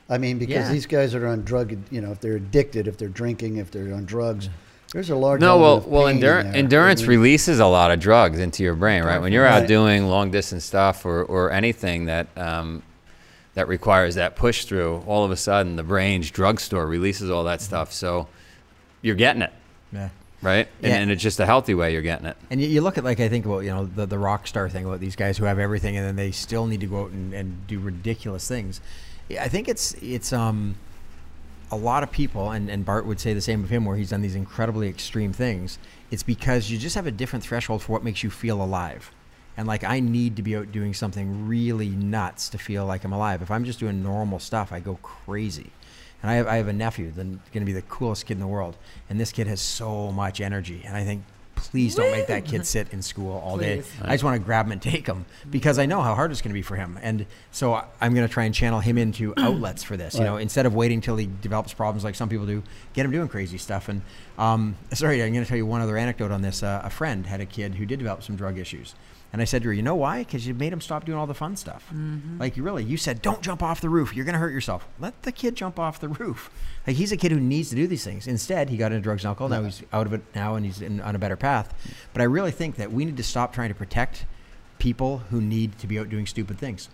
I 0.10 0.18
mean, 0.18 0.38
because 0.40 0.68
Yeah. 0.68 0.72
these 0.72 0.86
guys 0.86 1.12
that 1.14 1.22
are 1.22 1.28
on 1.28 1.44
drug, 1.44 1.76
you 1.92 2.02
know, 2.02 2.12
if 2.12 2.20
they're 2.20 2.36
addicted, 2.38 2.88
if 2.88 2.98
they're 2.98 3.10
drinking, 3.10 3.58
if 3.58 3.70
they're 3.72 3.94
on 3.94 4.06
drugs, 4.06 4.50
there's 4.94 5.10
a 5.12 5.16
large 5.16 5.40
No, 5.42 5.58
well, 5.58 5.66
element 5.68 5.86
of 5.86 5.92
well, 5.92 6.06
pain 6.08 6.16
in 6.16 6.22
there. 6.22 6.40
endurance 6.40 7.02
I 7.02 7.04
mean, 7.04 7.10
releases 7.20 7.60
a 7.60 7.66
lot 7.68 7.92
of 7.92 8.00
drugs 8.00 8.40
into 8.40 8.64
your 8.64 8.74
brain, 8.74 9.04
right? 9.04 9.20
When 9.22 9.32
you're 9.32 9.46
out 9.46 9.60
Right. 9.60 9.68
doing 9.68 10.08
long 10.08 10.32
distance 10.32 10.66
stuff 10.66 11.06
or, 11.06 11.24
or 11.24 11.52
anything 11.52 12.06
that 12.06 12.28
um, 12.38 12.82
that 13.56 13.68
requires 13.68 14.16
that 14.16 14.36
push 14.36 14.66
through, 14.66 15.04
all 15.08 15.24
of 15.26 15.32
a 15.32 15.36
sudden 15.38 15.76
the 15.76 15.84
brain's 15.84 16.30
drugstore 16.32 16.86
releases 16.86 17.30
all 17.30 17.44
that 17.46 17.62
stuff. 17.62 17.92
So 17.92 18.28
you're 19.02 19.16
getting 19.16 19.42
it, 19.42 19.52
yeah. 19.92 20.10
right? 20.42 20.68
And, 20.82 20.88
Yeah. 20.92 20.96
and 20.98 21.12
it's 21.12 21.22
just 21.24 21.40
a 21.40 21.46
healthy 21.46 21.74
way 21.74 21.92
you're 21.94 22.02
getting 22.02 22.28
it. 22.28 22.38
And 22.50 22.62
you, 22.62 22.68
you 22.68 22.82
look 22.82 22.98
at 22.98 23.04
like 23.04 23.20
I 23.20 23.28
think 23.30 23.46
about 23.46 23.60
you 23.60 23.72
know 23.72 23.86
the 23.86 24.06
the 24.06 24.20
rock 24.20 24.48
star 24.48 24.70
thing 24.70 24.86
about 24.86 25.00
these 25.00 25.16
guys 25.16 25.38
who 25.38 25.46
have 25.46 25.60
everything 25.60 25.98
and 25.98 26.06
then 26.06 26.16
they 26.16 26.32
still 26.32 26.68
need 26.68 26.80
to 26.82 26.88
go 26.88 27.04
out 27.04 27.12
and, 27.12 27.34
and 27.34 27.66
do 27.68 27.80
ridiculous 27.80 28.48
things. 28.48 28.82
I 29.40 29.48
think 29.48 29.68
it's 29.68 29.94
it's 30.02 30.32
um 30.34 30.76
a 31.72 31.76
lot 31.78 32.02
of 32.02 32.12
people 32.12 32.50
and, 32.52 32.70
and 32.70 32.84
Bart 32.84 33.06
would 33.06 33.20
say 33.20 33.34
the 33.34 33.42
same 33.42 33.64
of 33.64 33.70
him 33.70 33.86
where 33.86 33.96
he's 33.96 34.10
done 34.10 34.22
these 34.22 34.36
incredibly 34.36 34.88
extreme 34.90 35.34
things. 35.34 35.78
It's 36.10 36.24
because 36.24 36.72
you 36.72 36.80
just 36.80 36.96
have 36.96 37.06
a 37.06 37.12
different 37.12 37.44
threshold 37.46 37.84
for 37.84 37.92
what 37.92 38.04
makes 38.04 38.24
you 38.24 38.32
feel 38.32 38.62
alive. 38.62 39.12
And 39.60 39.68
like 39.68 39.84
I 39.84 40.00
need 40.00 40.38
to 40.38 40.42
be 40.42 40.56
out 40.56 40.72
doing 40.72 40.94
something 40.94 41.46
really 41.46 41.90
nuts 41.90 42.48
to 42.50 42.58
feel 42.58 42.86
like 42.86 43.04
I'm 43.04 43.12
alive. 43.12 43.42
If 43.42 43.52
I'm 43.52 43.66
just 43.66 43.78
doing 43.78 44.02
normal 44.02 44.40
stuff, 44.40 44.72
I 44.72 44.80
go 44.80 44.96
crazy. 45.04 45.72
And 46.22 46.32
I 46.32 46.36
have, 46.36 46.48
I 46.48 46.56
have 46.56 46.70
a 46.70 46.74
nephew 46.74 47.12
that's 47.12 47.28
going 47.28 47.42
to 47.52 47.66
be 47.66 47.74
the 47.74 47.82
coolest 47.82 48.26
kid 48.26 48.36
in 48.36 48.40
the 48.40 48.48
world. 48.48 48.78
And 49.10 49.20
this 49.20 49.34
kid 49.34 49.48
has 49.48 49.60
so 49.60 50.14
much 50.14 50.40
energy. 50.40 50.84
And 50.86 50.96
I 50.96 51.04
think, 51.04 51.24
please 51.56 51.94
don't 51.94 52.10
make 52.10 52.28
that 52.28 52.46
kid 52.46 52.66
sit 52.66 52.88
in 52.94 53.02
school 53.02 53.38
all 53.44 53.58
day. 53.58 53.82
Please. 53.82 53.92
I 54.02 54.14
just 54.14 54.24
want 54.24 54.40
to 54.40 54.46
grab 54.46 54.66
him 54.66 54.72
and 54.72 54.82
take 54.82 55.06
him 55.06 55.26
because 55.52 55.78
I 55.78 55.86
know 55.86 56.02
how 56.02 56.16
hard 56.16 56.32
it's 56.32 56.42
going 56.42 56.52
to 56.52 56.58
be 56.58 56.62
for 56.62 56.78
him. 56.78 56.98
And 57.02 57.26
so 57.52 57.86
I'm 58.00 58.14
going 58.14 58.26
to 58.26 58.34
try 58.34 58.46
and 58.46 58.56
channel 58.56 58.80
him 58.80 58.98
into 58.98 59.34
outlets 59.38 59.84
for 59.84 59.98
this. 59.98 60.16
You 60.16 60.24
know, 60.24 60.38
instead 60.38 60.68
of 60.68 60.74
waiting 60.74 61.02
till 61.02 61.18
he 61.18 61.30
develops 61.42 61.74
problems 61.74 62.06
like 62.06 62.16
some 62.16 62.30
people 62.30 62.46
do, 62.46 62.64
get 62.94 63.04
him 63.04 63.12
doing 63.12 63.28
crazy 63.28 63.58
stuff. 63.58 63.90
And 63.90 64.04
um, 64.40 64.76
sorry, 64.94 65.22
I'm 65.22 65.34
going 65.34 65.44
to 65.44 65.50
tell 65.50 65.58
you 65.58 65.66
one 65.66 65.82
other 65.82 65.98
anecdote 65.98 66.32
on 66.32 66.42
this. 66.42 66.64
Uh, 66.64 66.82
a 66.84 66.90
friend 66.90 67.26
had 67.26 67.42
a 67.42 67.46
kid 67.46 67.76
who 67.76 67.86
did 67.86 68.00
develop 68.00 68.24
some 68.24 68.36
drug 68.36 68.58
issues. 68.58 68.96
And 69.32 69.44
I 69.44 69.46
said 69.46 69.62
to 69.62 69.68
her, 69.68 69.74
you 69.74 69.84
know 69.84 69.94
why? 69.96 70.24
Because 70.24 70.48
you 70.48 70.56
made 70.56 70.74
him 70.74 70.82
stop 70.82 71.06
doing 71.06 71.18
all 71.20 71.28
the 71.28 71.36
fun 71.36 71.56
stuff. 71.56 71.88
Like 72.40 72.58
you 72.58 72.64
really, 72.64 72.84
you 72.84 72.98
said, 72.98 73.22
don't 73.22 73.42
jump 73.42 73.62
off 73.62 73.80
the 73.80 73.90
roof. 73.90 74.16
You're 74.16 74.26
going 74.26 74.34
to 74.34 74.40
hurt 74.40 74.54
yourself. 74.54 74.88
Let 75.00 75.22
the 75.22 75.32
kid 75.32 75.56
jump 75.56 75.78
off 75.78 76.00
the 76.00 76.08
roof. 76.08 76.50
Like 76.88 76.96
he's 76.96 77.12
a 77.12 77.18
kid 77.18 77.32
who 77.32 77.40
needs 77.40 77.70
to 77.70 77.76
do 77.76 77.86
these 77.86 78.04
things. 78.04 78.26
Instead, 78.26 78.70
he 78.70 78.78
got 78.78 78.92
into 78.92 79.04
drugs 79.04 79.24
and 79.24 79.30
alcohol. 79.30 79.50
Now 79.50 79.64
he's 79.64 79.84
out 79.94 80.08
of 80.08 80.14
it 80.14 80.22
now 80.34 80.56
and 80.56 80.66
he's 80.66 80.82
in, 80.82 81.00
on 81.02 81.16
a 81.16 81.20
better 81.20 81.36
path. 81.36 81.76
But 82.14 82.22
I 82.22 82.26
really 82.26 82.50
think 82.52 82.78
that 82.78 82.92
we 82.92 83.06
need 83.06 83.18
to 83.18 83.24
stop 83.24 83.54
trying 83.54 83.70
to 83.70 83.76
protect 83.76 84.26
people 84.80 85.20
who 85.30 85.42
need 85.42 85.78
to 85.78 85.86
be 85.86 86.00
out 86.00 86.10
doing 86.10 86.26
stupid 86.26 86.58
things. 86.58 86.90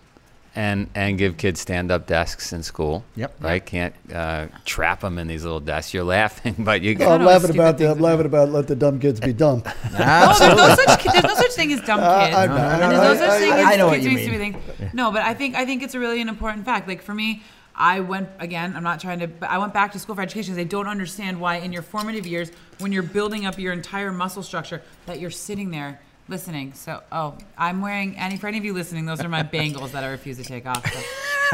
And 0.56 0.88
and 0.94 1.18
give 1.18 1.36
kids 1.36 1.60
stand 1.60 1.90
up 1.90 2.06
desks 2.06 2.50
in 2.52 2.62
school. 2.62 3.04
Yep. 3.14 3.34
Right? 3.40 3.64
Can't 3.64 3.94
uh, 4.12 4.46
trap 4.64 5.00
them 5.02 5.18
in 5.18 5.26
these 5.28 5.44
little 5.44 5.60
desks. 5.60 5.92
You're 5.92 6.02
laughing, 6.04 6.54
but 6.58 6.80
you. 6.80 6.96
Oh, 7.00 7.10
I'm 7.10 7.24
laughing 7.24 7.50
about 7.50 7.76
the, 7.76 7.90
I'm 7.90 8.00
laughing 8.00 8.22
do. 8.22 8.28
about 8.28 8.48
let 8.48 8.66
the 8.66 8.74
dumb 8.74 8.98
kids 8.98 9.20
be 9.20 9.34
dumb. 9.34 9.62
Oh, 9.98 10.36
there's 10.38 10.56
no 10.56 10.74
such 10.94 11.04
there's 11.04 11.24
no 11.24 11.34
such 11.34 11.52
thing 11.52 11.72
as 11.72 11.80
dumb 11.82 12.00
Uh, 12.02 12.24
kids. 12.26 12.36
I 12.36 12.46
know, 12.46 12.54
I 12.56 12.78
know, 12.78 12.88
There's 13.00 13.20
no 13.20 13.26
such 13.28 13.40
thing 13.40 13.52
I- 13.52 13.58
as 13.60 13.66
I 13.66 13.76
know 13.76 13.86
what 13.88 13.92
kids 14.00 14.04
you 14.06 14.10
doing 14.28 14.30
mean. 14.52 14.52
stupid 14.62 14.78
things. 14.78 14.94
No, 14.94 15.12
but 15.12 15.22
I 15.22 15.34
think 15.34 15.54
I 15.56 15.66
think 15.66 15.82
it's 15.82 15.94
a 15.94 15.98
really 16.00 16.20
an 16.22 16.28
important 16.30 16.64
fact. 16.64 16.88
Like 16.88 17.02
for 17.02 17.12
me, 17.12 17.42
I 17.74 18.00
went 18.00 18.30
again. 18.38 18.74
I'm 18.74 18.82
not 18.82 19.00
trying 19.00 19.18
to, 19.18 19.26
but 19.28 19.50
I 19.50 19.58
went 19.58 19.74
back 19.74 19.92
to 19.92 19.98
school 19.98 20.14
for 20.14 20.22
education 20.22 20.54
because 20.54 20.64
I 20.64 20.68
don't 20.68 20.86
understand 20.88 21.38
why 21.38 21.56
in 21.56 21.70
your 21.72 21.82
formative 21.82 22.26
years, 22.26 22.50
when 22.78 22.92
you're 22.92 23.02
building 23.02 23.44
up 23.44 23.58
your 23.58 23.74
entire 23.74 24.10
muscle 24.10 24.42
structure, 24.42 24.80
that 25.04 25.20
you're 25.20 25.30
sitting 25.30 25.70
there 25.70 26.00
listening. 26.28 26.72
So, 26.74 27.02
oh, 27.12 27.36
I'm 27.56 27.80
wearing 27.80 28.16
any 28.16 28.36
for 28.36 28.46
any 28.48 28.58
of 28.58 28.64
you 28.64 28.72
listening. 28.72 29.06
Those 29.06 29.20
are 29.20 29.28
my 29.28 29.42
bangles 29.58 29.92
that 29.92 30.04
I 30.04 30.08
refuse 30.08 30.36
to 30.38 30.44
take 30.44 30.66
off. 30.66 30.84
So. 30.92 31.00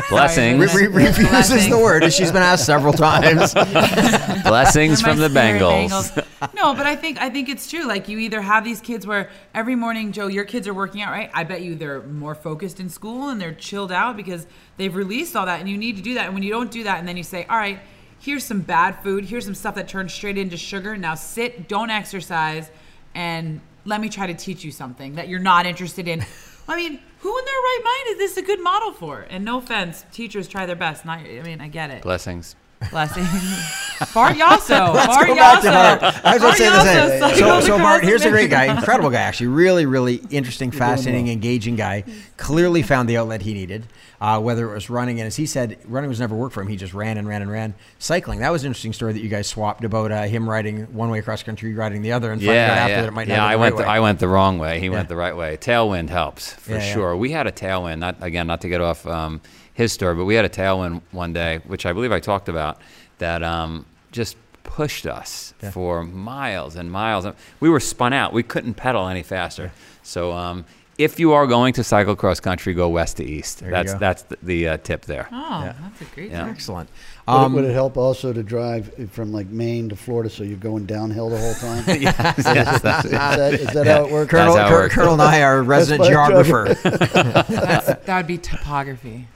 Blessings. 0.08 0.74
Re- 0.74 0.86
re- 0.86 1.06
refuses 1.08 1.28
Blessings. 1.28 1.68
the 1.68 1.78
word. 1.78 2.10
She's 2.12 2.32
been 2.32 2.42
asked 2.42 2.64
several 2.64 2.92
times. 2.94 3.52
Blessings 3.52 5.02
from 5.02 5.18
the 5.18 5.28
spirit 5.28 5.60
Bengals. 5.60 6.12
Bengals. 6.14 6.54
no, 6.54 6.74
but 6.74 6.86
I 6.86 6.96
think 6.96 7.20
I 7.20 7.28
think 7.28 7.50
it's 7.50 7.68
true. 7.68 7.86
Like 7.86 8.08
you 8.08 8.18
either 8.18 8.40
have 8.40 8.64
these 8.64 8.80
kids 8.80 9.06
where 9.06 9.30
every 9.54 9.74
morning, 9.74 10.12
Joe, 10.12 10.28
your 10.28 10.44
kids 10.44 10.66
are 10.66 10.72
working 10.74 11.02
out, 11.02 11.12
right? 11.12 11.30
I 11.34 11.44
bet 11.44 11.60
you 11.60 11.74
they're 11.74 12.02
more 12.02 12.34
focused 12.34 12.80
in 12.80 12.88
school 12.88 13.28
and 13.28 13.38
they're 13.38 13.52
chilled 13.54 13.92
out 13.92 14.16
because 14.16 14.46
they've 14.78 14.94
released 14.94 15.36
all 15.36 15.44
that, 15.46 15.60
and 15.60 15.68
you 15.68 15.76
need 15.76 15.96
to 15.96 16.02
do 16.02 16.14
that. 16.14 16.24
And 16.26 16.34
when 16.34 16.42
you 16.42 16.50
don't 16.50 16.70
do 16.70 16.84
that, 16.84 16.98
and 16.98 17.06
then 17.06 17.16
you 17.16 17.22
say, 17.24 17.44
all 17.48 17.56
right. 17.58 17.78
Here's 18.24 18.44
some 18.44 18.60
bad 18.60 19.02
food. 19.02 19.24
Here's 19.24 19.44
some 19.44 19.54
stuff 19.56 19.74
that 19.74 19.88
turns 19.88 20.14
straight 20.14 20.38
into 20.38 20.56
sugar. 20.56 20.96
Now 20.96 21.16
sit, 21.16 21.66
don't 21.66 21.90
exercise, 21.90 22.70
and 23.16 23.60
let 23.84 24.00
me 24.00 24.08
try 24.08 24.26
to 24.26 24.34
teach 24.34 24.64
you 24.64 24.70
something 24.70 25.14
that 25.16 25.28
you're 25.28 25.40
not 25.40 25.66
interested 25.66 26.08
in. 26.08 26.24
I 26.68 26.76
mean, 26.76 27.00
who 27.18 27.38
in 27.38 27.44
their 27.44 27.54
right 27.54 27.80
mind 27.84 28.12
is 28.12 28.18
this 28.18 28.36
a 28.36 28.46
good 28.46 28.62
model 28.62 28.92
for? 28.92 29.26
And 29.28 29.44
no 29.44 29.58
offense, 29.58 30.04
teachers 30.12 30.48
try 30.48 30.66
their 30.66 30.76
best. 30.76 31.04
Not, 31.04 31.20
I 31.20 31.42
mean, 31.42 31.60
I 31.60 31.68
get 31.68 31.90
it. 31.90 32.02
Blessings. 32.02 32.56
Blessing. 32.90 33.24
Bart 34.14 34.36
Yasso. 34.36 34.92
Bart 34.94 35.26
go 35.26 35.34
back 35.34 35.60
to 35.62 35.68
Yasso. 35.68 36.00
Bart. 36.00 36.24
I 36.24 36.32
was 36.34 36.42
going 36.42 36.52
to 36.52 36.58
say 36.58 36.70
the 36.70 36.82
same. 37.28 37.30
Yasso 37.36 37.60
So, 37.60 37.66
so 37.66 37.78
Bart, 37.78 38.04
here's 38.04 38.24
a 38.24 38.30
great 38.30 38.50
guy, 38.50 38.64
incredible 38.74 39.10
guy, 39.10 39.20
actually, 39.20 39.48
really, 39.48 39.86
really 39.86 40.20
interesting, 40.30 40.70
fascinating, 40.70 41.28
engaging 41.28 41.76
guy. 41.76 42.04
Clearly 42.36 42.82
found 42.82 43.08
the 43.08 43.16
outlet 43.16 43.42
he 43.42 43.54
needed. 43.54 43.84
Uh, 44.20 44.38
whether 44.40 44.70
it 44.70 44.74
was 44.74 44.88
running, 44.88 45.18
and 45.18 45.26
as 45.26 45.34
he 45.34 45.46
said, 45.46 45.76
running 45.84 46.08
was 46.08 46.20
never 46.20 46.36
worked 46.36 46.54
for 46.54 46.60
him. 46.62 46.68
He 46.68 46.76
just 46.76 46.94
ran 46.94 47.18
and 47.18 47.26
ran 47.26 47.42
and 47.42 47.50
ran. 47.50 47.74
Cycling, 47.98 48.38
that 48.38 48.50
was 48.52 48.62
an 48.62 48.68
interesting 48.68 48.92
story 48.92 49.12
that 49.14 49.20
you 49.20 49.28
guys 49.28 49.48
swapped 49.48 49.82
about 49.82 50.12
uh, 50.12 50.22
him 50.22 50.48
riding 50.48 50.82
one 50.94 51.10
way 51.10 51.18
across 51.18 51.42
country, 51.42 51.74
riding 51.74 52.02
the 52.02 52.12
other, 52.12 52.30
and 52.30 52.40
finding 52.40 52.56
out 52.56 52.66
Yeah, 52.68 52.72
after 52.82 52.92
yeah. 52.92 53.00
that 53.00 53.08
it 53.08 53.12
might 53.12 53.26
yeah 53.26 53.38
not 53.38 53.48
I 53.48 53.50
have 53.50 53.60
went. 53.60 53.72
been 53.72 53.76
The, 53.78 53.82
the 53.82 53.88
right 53.88 53.96
I 53.96 54.00
went 54.00 54.18
the 54.20 54.28
wrong 54.28 54.58
way. 54.60 54.78
He 54.78 54.86
Yeah. 54.86 54.92
went 54.92 55.08
the 55.08 55.16
right 55.16 55.36
way. 55.36 55.56
Tailwind 55.56 56.08
helps 56.10 56.52
for 56.52 56.70
Yeah, 56.70 56.76
yeah. 56.78 56.92
sure. 56.94 57.16
We 57.16 57.32
had 57.32 57.48
a 57.48 57.50
tailwind. 57.50 57.98
Not 57.98 58.14
again, 58.20 58.46
not 58.46 58.60
to 58.60 58.68
get 58.68 58.80
off 58.80 59.04
um, 59.08 59.40
his 59.74 59.92
story, 59.92 60.14
but 60.14 60.24
we 60.24 60.36
had 60.36 60.44
a 60.44 60.48
tailwind 60.48 61.02
one 61.10 61.32
day, 61.32 61.58
which 61.66 61.84
I 61.84 61.92
believe 61.92 62.12
I 62.12 62.20
talked 62.20 62.48
about, 62.48 62.78
that 63.18 63.42
um, 63.42 63.86
just 64.12 64.36
pushed 64.62 65.06
us 65.06 65.52
Yeah. 65.62 65.70
for 65.72 66.04
miles 66.04 66.76
and 66.76 66.90
miles. 66.90 67.26
We 67.58 67.68
were 67.68 67.80
spun 67.80 68.12
out. 68.12 68.32
We 68.32 68.42
couldn't 68.44 68.74
pedal 68.74 69.08
any 69.08 69.22
faster. 69.24 69.72
So. 70.02 70.32
Um, 70.32 70.64
if 70.98 71.18
you 71.18 71.32
are 71.32 71.46
going 71.46 71.72
to 71.72 71.82
cycle 71.82 72.14
cross 72.14 72.38
country, 72.38 72.74
go 72.74 72.86
west 72.90 73.16
to 73.16 73.24
east. 73.24 73.62
you 73.62 73.70
that's 73.70 73.94
that's 73.94 74.22
the, 74.24 74.36
the 74.42 74.68
uh, 74.68 74.76
tip 74.76 75.06
there. 75.06 75.26
Oh, 75.32 75.34
Yeah. 75.64 75.72
that's 75.82 76.00
a 76.02 76.14
great 76.14 76.30
Yeah. 76.30 76.44
tip. 76.44 76.50
Excellent. 76.54 76.90
Would, 77.26 77.32
it, 77.34 77.38
Um, 77.38 77.52
would 77.54 77.64
it 77.64 77.72
help 77.72 77.96
also 77.96 78.32
to 78.32 78.42
drive 78.42 78.92
from 79.10 79.32
like 79.32 79.48
Maine 79.48 79.88
to 79.88 79.96
Florida 79.96 80.28
so 80.28 80.44
you're 80.44 80.58
going 80.58 80.84
downhill 80.84 81.30
the 81.30 81.38
whole 81.38 81.54
time? 81.54 81.82
yes, 82.00 82.04
yes, 82.44 82.82
that's 82.82 83.06
Is 83.06 83.10
it. 83.12 83.14
that, 83.16 83.54
is 83.54 83.66
that 83.68 83.86
how 83.86 84.04
it 84.04 84.12
works? 84.12 84.30
Colonel, 84.30 84.54
how 84.54 84.68
it 84.68 84.70
works. 84.70 84.94
Colonel 84.94 85.14
and 85.14 85.22
I 85.22 85.42
are 85.42 85.62
resident 85.76 86.02
my 86.02 86.08
geographer. 86.08 86.76
That 88.04 88.16
would 88.18 88.26
be 88.26 88.38
topography. 88.38 89.28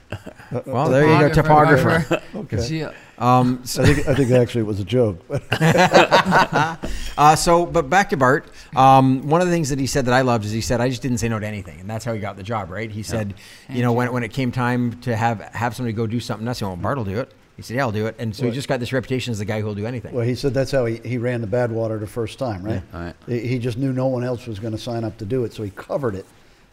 well, 0.66 0.90
there 0.90 1.04
you 1.06 1.18
go, 1.28 1.42
topographer. 1.42 2.22
Okay. 2.34 2.68
Gee, 2.68 2.86
Um, 3.18 3.64
so, 3.64 3.82
I 3.84 3.86
think 3.86 4.08
I 4.08 4.14
think 4.14 4.30
actually 4.30 4.62
it 4.62 4.66
was 4.66 4.80
a 4.80 4.84
joke. 4.84 5.22
But 5.28 5.42
Uh, 7.18 7.34
so, 7.34 7.64
but 7.64 7.88
back 7.88 8.10
to 8.10 8.16
Bart. 8.16 8.46
Um, 8.74 9.26
one 9.26 9.40
of 9.40 9.46
the 9.46 9.52
things 9.52 9.70
that 9.70 9.78
he 9.78 9.86
said 9.86 10.04
that 10.04 10.12
I 10.12 10.20
loved 10.20 10.44
is 10.44 10.52
he 10.52 10.60
said, 10.60 10.82
"I 10.82 10.90
just 10.90 11.00
didn't 11.00 11.16
say 11.18 11.28
no 11.30 11.38
to 11.38 11.46
anything," 11.46 11.80
and 11.80 11.88
that's 11.88 12.04
how 12.04 12.12
he 12.12 12.20
got 12.20 12.36
the 12.36 12.42
job. 12.42 12.70
Right? 12.70 12.90
He 12.90 13.02
said, 13.02 13.32
you 13.70 13.80
know, 13.82 13.92
when, 13.94 14.12
when 14.12 14.22
it 14.22 14.32
came 14.32 14.52
time 14.52 15.00
to 15.00 15.16
have 15.16 15.40
have 15.40 15.74
somebody 15.74 15.94
go 15.94 16.06
do 16.06 16.20
something, 16.20 16.44
nuts, 16.44 16.58
he 16.58 16.66
went, 16.66 16.76
well, 16.76 16.82
Bart 16.82 16.98
will 16.98 17.04
do 17.06 17.18
it. 17.20 17.32
He 17.56 17.62
said, 17.62 17.76
"Yeah, 17.76 17.84
I'll 17.84 17.92
do 17.92 18.06
it," 18.06 18.16
and 18.18 18.36
so 18.36 18.44
he 18.44 18.50
just 18.50 18.68
got 18.68 18.80
this 18.80 18.92
reputation 18.92 19.32
as 19.32 19.38
the 19.38 19.46
guy 19.46 19.62
who'll 19.62 19.74
do 19.74 19.86
anything. 19.86 20.14
well, 20.14 20.26
he 20.26 20.34
said 20.34 20.52
that's 20.52 20.70
how 20.72 20.84
he, 20.84 20.96
he 20.98 21.16
ran 21.16 21.40
the 21.40 21.46
Badwater 21.46 21.98
the 21.98 22.06
first 22.06 22.38
time, 22.38 22.62
right? 22.62 22.82
Yeah. 22.92 23.04
Right. 23.06 23.14
He, 23.26 23.48
he 23.48 23.58
just 23.58 23.78
knew 23.78 23.94
no 23.94 24.08
one 24.08 24.22
else 24.24 24.46
was 24.46 24.58
going 24.58 24.72
to 24.74 24.78
sign 24.78 25.04
up 25.04 25.16
to 25.18 25.24
do 25.24 25.44
it, 25.44 25.54
so 25.54 25.62
he 25.62 25.70
covered 25.70 26.16
it. 26.16 26.26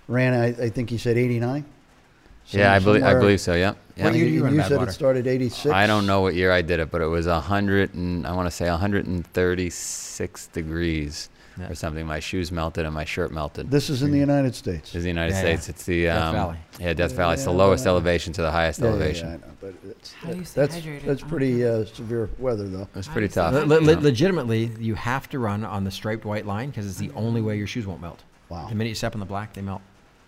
Ran, 0.09 0.33
I, 0.33 0.47
I 0.65 0.69
think 0.69 0.89
he 0.89 0.97
said 0.97 1.17
89. 1.17 1.63
Yeah, 2.47 2.73
I 2.73 2.79
believe 2.79 3.03
I 3.03 3.13
believe 3.13 3.39
so. 3.41 3.53
Yeah. 3.55 3.73
yeah. 3.95 4.03
What 4.05 4.15
year 4.15 4.25
do 4.25 4.31
you 4.31 4.47
you 4.47 4.61
said 4.63 4.71
Badwater? 4.79 4.87
it 4.89 4.91
started 4.91 5.27
86. 5.27 5.73
I 5.73 5.87
don't 5.87 6.05
know 6.05 6.21
what 6.21 6.35
year 6.35 6.51
I 6.51 6.61
did 6.61 6.79
it, 6.79 6.91
but 6.91 7.01
it 7.01 7.07
was 7.07 7.25
a 7.27 7.39
hundred 7.39 7.93
and 7.93 8.27
I 8.27 8.33
want 8.33 8.47
to 8.47 8.51
say 8.51 8.69
136 8.69 10.47
degrees 10.47 11.29
or 11.69 11.75
something. 11.75 12.05
My 12.05 12.19
shoes 12.19 12.51
melted 12.51 12.85
and 12.85 12.93
my 12.93 13.05
shirt 13.05 13.31
melted. 13.31 13.69
This 13.71 13.89
is 13.89 14.01
in 14.03 14.11
the 14.11 14.17
United 14.17 14.55
States. 14.55 14.91
This 14.91 14.95
is 14.99 15.03
the 15.03 15.09
United 15.09 15.33
Yeah, 15.33 15.39
States. 15.39 15.67
yeah. 15.67 15.71
It's 15.71 15.85
the 15.85 16.03
Death 16.05 16.21
um, 16.23 16.33
Valley. 16.33 16.57
Yeah, 16.79 16.93
Death 16.93 17.11
Valley. 17.13 17.33
It's 17.35 17.43
the 17.43 17.51
lowest 17.51 17.85
well, 17.85 17.95
elevation 17.95 18.33
to 18.33 18.41
the 18.41 18.51
highest 18.51 18.79
Yeah, 18.79 18.85
yeah, 18.85 18.91
elevation. 18.91 19.27
yeah, 19.29 19.33
I 19.33 19.37
know, 19.37 19.53
but 19.61 19.73
it's, 19.89 20.13
How 20.13 20.31
do 20.31 20.37
you 20.37 20.45
stay 20.45 20.61
that's 20.61 20.75
hydrated? 20.75 21.03
that's 21.05 21.21
pretty 21.23 21.65
uh, 21.65 21.85
severe 21.85 22.29
weather, 22.39 22.67
though. 22.67 22.81
It 22.83 22.95
was 22.95 23.07
pretty 23.07 23.27
tough. 23.29 23.53
Le- 23.53 23.65
le- 23.65 23.81
Yeah. 23.93 23.99
legitimately, 23.99 24.71
you 24.79 24.95
have 24.95 25.29
to 25.29 25.39
run 25.39 25.63
on 25.63 25.83
the 25.83 25.91
striped 25.91 26.25
white 26.25 26.45
line 26.45 26.69
because 26.71 26.87
it's 26.87 26.97
the 26.97 27.11
only 27.15 27.41
way 27.41 27.57
your 27.57 27.67
shoes 27.67 27.85
won't 27.87 28.01
melt. 28.01 28.23
Wow. 28.49 28.67
The 28.67 28.75
minute 28.75 28.89
you 28.89 28.95
step 28.95 29.13
on 29.15 29.19
the 29.19 29.25
black, 29.25 29.53
they 29.53 29.61
melt. 29.61 29.81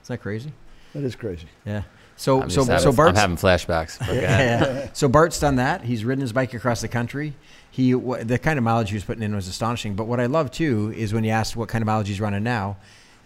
Isn't 0.03 0.13
that 0.13 0.21
crazy? 0.21 0.51
That 0.93 1.03
is 1.03 1.15
crazy. 1.15 1.47
Yeah. 1.65 1.83
So 2.17 2.41
I'm 2.41 2.49
so 2.49 2.63
having, 2.63 2.79
so 2.81 2.89
I'm 2.89 2.95
Bart's 2.95 3.19
having 3.19 3.35
flashbacks. 3.37 3.99
But 3.99 4.07
go 4.07 4.13
ahead. 4.13 4.61
yeah. 4.61 4.89
So 4.93 5.07
Bart's 5.09 5.39
done 5.39 5.57
that. 5.57 5.81
He's 5.83 6.05
ridden 6.05 6.21
his 6.21 6.31
bike 6.33 6.53
across 6.53 6.81
the 6.81 6.87
country. 6.87 7.33
He 7.71 7.91
the 7.91 8.39
kind 8.41 8.57
of 8.57 8.63
mileage 8.63 8.89
he 8.89 8.95
was 8.95 9.03
putting 9.03 9.21
in 9.23 9.35
was 9.35 9.47
astonishing. 9.49 9.95
But 9.95 10.05
what 10.05 10.19
I 10.21 10.27
love 10.27 10.49
too 10.49 10.93
is 10.95 11.13
when 11.13 11.23
you 11.25 11.31
asked 11.31 11.55
what 11.57 11.67
kind 11.67 11.81
of 11.81 11.87
mileage 11.87 12.07
he's 12.07 12.21
running 12.21 12.43
now, 12.43 12.77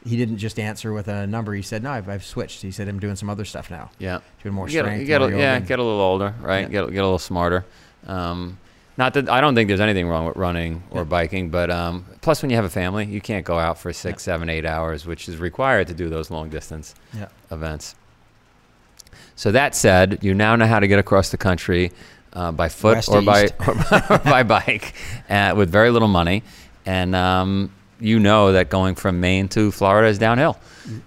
he 0.04 0.18
didn't 0.18 0.38
just 0.38 0.58
answer 0.60 0.92
with 0.92 1.08
a 1.08 1.28
number. 1.28 1.54
He 1.54 1.62
said, 1.62 1.84
"No, 1.84 1.92
I've, 1.92 2.10
I've 2.10 2.26
switched." 2.26 2.62
He 2.64 2.72
said, 2.72 2.88
"I'm 2.88 3.00
doing 3.00 3.16
some 3.16 3.30
other 3.30 3.46
stuff 3.46 3.70
now." 3.70 3.92
Yeah. 4.00 4.22
Doing 4.42 4.56
more 4.56 4.68
you 4.68 4.80
strength, 4.80 5.06
get, 5.06 5.22
a- 5.22 5.30
yeah, 5.30 5.56
yoga. 5.56 5.66
get 5.68 5.78
a 5.80 5.84
little 5.84 6.02
older, 6.02 6.34
right? 6.42 6.62
Yeah. 6.62 6.68
Get, 6.70 6.84
a- 6.86 6.92
get 6.92 7.00
a 7.00 7.06
little 7.06 7.20
smarter. 7.20 7.64
Um, 8.08 8.58
not 8.98 9.14
that 9.14 9.30
I 9.30 9.40
don't 9.40 9.54
think 9.56 9.68
there's 9.68 9.80
anything 9.82 10.08
wrong 10.08 10.26
with 10.26 10.36
running 10.36 10.82
or 10.90 11.06
biking, 11.06 11.50
but 11.52 11.70
um, 11.70 12.06
plus 12.22 12.42
when 12.42 12.50
you 12.50 12.56
have 12.56 12.66
a 12.66 12.70
family, 12.70 13.06
you 13.06 13.22
can't 13.22 13.46
go 13.46 13.60
out 13.60 13.78
for 13.78 13.94
six, 13.94 14.24
seven, 14.24 14.50
eight 14.50 14.66
hours, 14.66 15.06
which 15.06 15.30
is 15.30 15.38
required 15.38 15.88
to 15.88 15.94
do 15.94 16.10
those 16.10 16.32
long 16.32 16.50
distance 16.50 16.96
Yeah. 17.14 17.28
events. 17.52 17.96
So 19.40 19.54
that 19.54 19.74
said, 19.74 20.20
you 20.22 20.34
now 20.34 20.58
know 20.58 20.66
how 20.66 20.82
to 20.82 20.88
get 20.90 21.00
across 21.00 21.30
the 21.30 21.38
country 21.38 21.94
uh, 22.34 22.52
by 22.52 22.68
foot 22.68 23.08
or 23.08 23.22
by 23.22 23.46
east. 23.46 23.54
or 23.66 23.74
by 24.26 24.44
bike 24.44 24.94
uh, 25.30 25.54
with 25.56 25.70
very 25.70 25.92
little 25.92 26.10
money, 26.10 26.44
and 26.86 27.16
um, 27.16 27.72
you 28.02 28.20
know 28.20 28.52
that 28.52 28.70
going 28.70 28.96
from 28.96 29.22
Maine 29.22 29.48
to 29.48 29.72
Florida 29.72 30.10
is 30.10 30.18
downhill. 30.18 30.58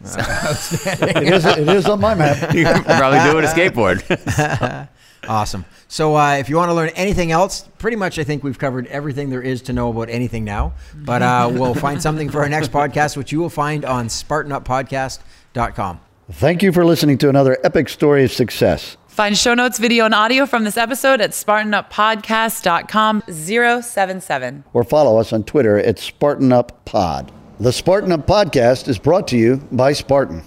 it 0.03 1.31
is. 1.31 1.45
It 1.45 1.69
is 1.69 1.85
on 1.85 2.01
my 2.01 2.15
map. 2.15 2.55
You 2.55 2.65
can 2.65 2.83
probably 2.85 3.19
do 3.31 3.37
it 3.37 3.45
a 3.45 3.49
skateboard. 3.49 4.89
Awesome. 5.29 5.65
So 5.87 6.17
uh, 6.17 6.37
if 6.39 6.49
you 6.49 6.57
want 6.57 6.71
to 6.71 6.75
learn 6.75 6.89
anything 6.97 7.31
else, 7.33 7.69
pretty 7.79 7.97
much 7.97 8.19
I 8.19 8.25
think 8.25 8.43
we've 8.43 8.59
covered 8.59 8.87
everything 8.87 9.29
there 9.31 9.43
is 9.43 9.63
to 9.63 9.73
know 9.75 9.91
about 9.91 10.09
anything 10.09 10.43
now. 10.43 10.73
But 10.97 11.21
uh, 11.23 11.49
we'll 11.53 11.75
find 11.75 12.03
something 12.03 12.29
for 12.31 12.41
our 12.41 12.49
next 12.49 12.73
podcast, 12.73 13.17
which 13.17 13.31
you 13.31 13.39
will 13.39 13.51
find 13.51 13.85
on 13.85 14.09
SpartanUpPodcast.com. 14.09 16.01
Thank 16.31 16.63
you 16.63 16.73
for 16.73 16.85
listening 16.85 17.19
to 17.19 17.29
another 17.29 17.59
epic 17.65 17.89
story 17.89 18.25
of 18.25 18.33
success. 18.33 18.97
Find 19.09 19.37
show 19.37 19.53
notes, 19.55 19.79
video, 19.79 20.07
and 20.07 20.15
audio 20.15 20.47
from 20.47 20.65
this 20.65 20.79
episode 20.79 21.21
at 21.21 21.33
SpartanUpPodcast.com 21.33 23.23
077. 23.29 24.65
Or 24.73 24.85
follow 24.85 25.19
us 25.19 25.33
on 25.33 25.45
Twitter 25.45 25.79
at 25.79 25.97
SpartanUpPod. 25.97 27.29
The 27.61 27.73
Spartan 27.73 28.11
Up 28.11 28.27
Podcast 28.27 28.89
is 28.89 28.99
brought 28.99 29.29
to 29.29 29.37
you 29.37 29.57
by 29.71 29.93
Spartan. 29.93 30.43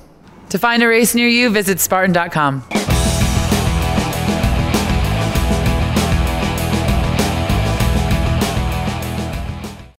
To 0.49 0.57
find 0.57 0.81
a 0.83 0.88
race 0.88 1.13
near 1.15 1.27
you, 1.27 1.49
visit 1.49 1.79
Spartan.com. 1.79 2.63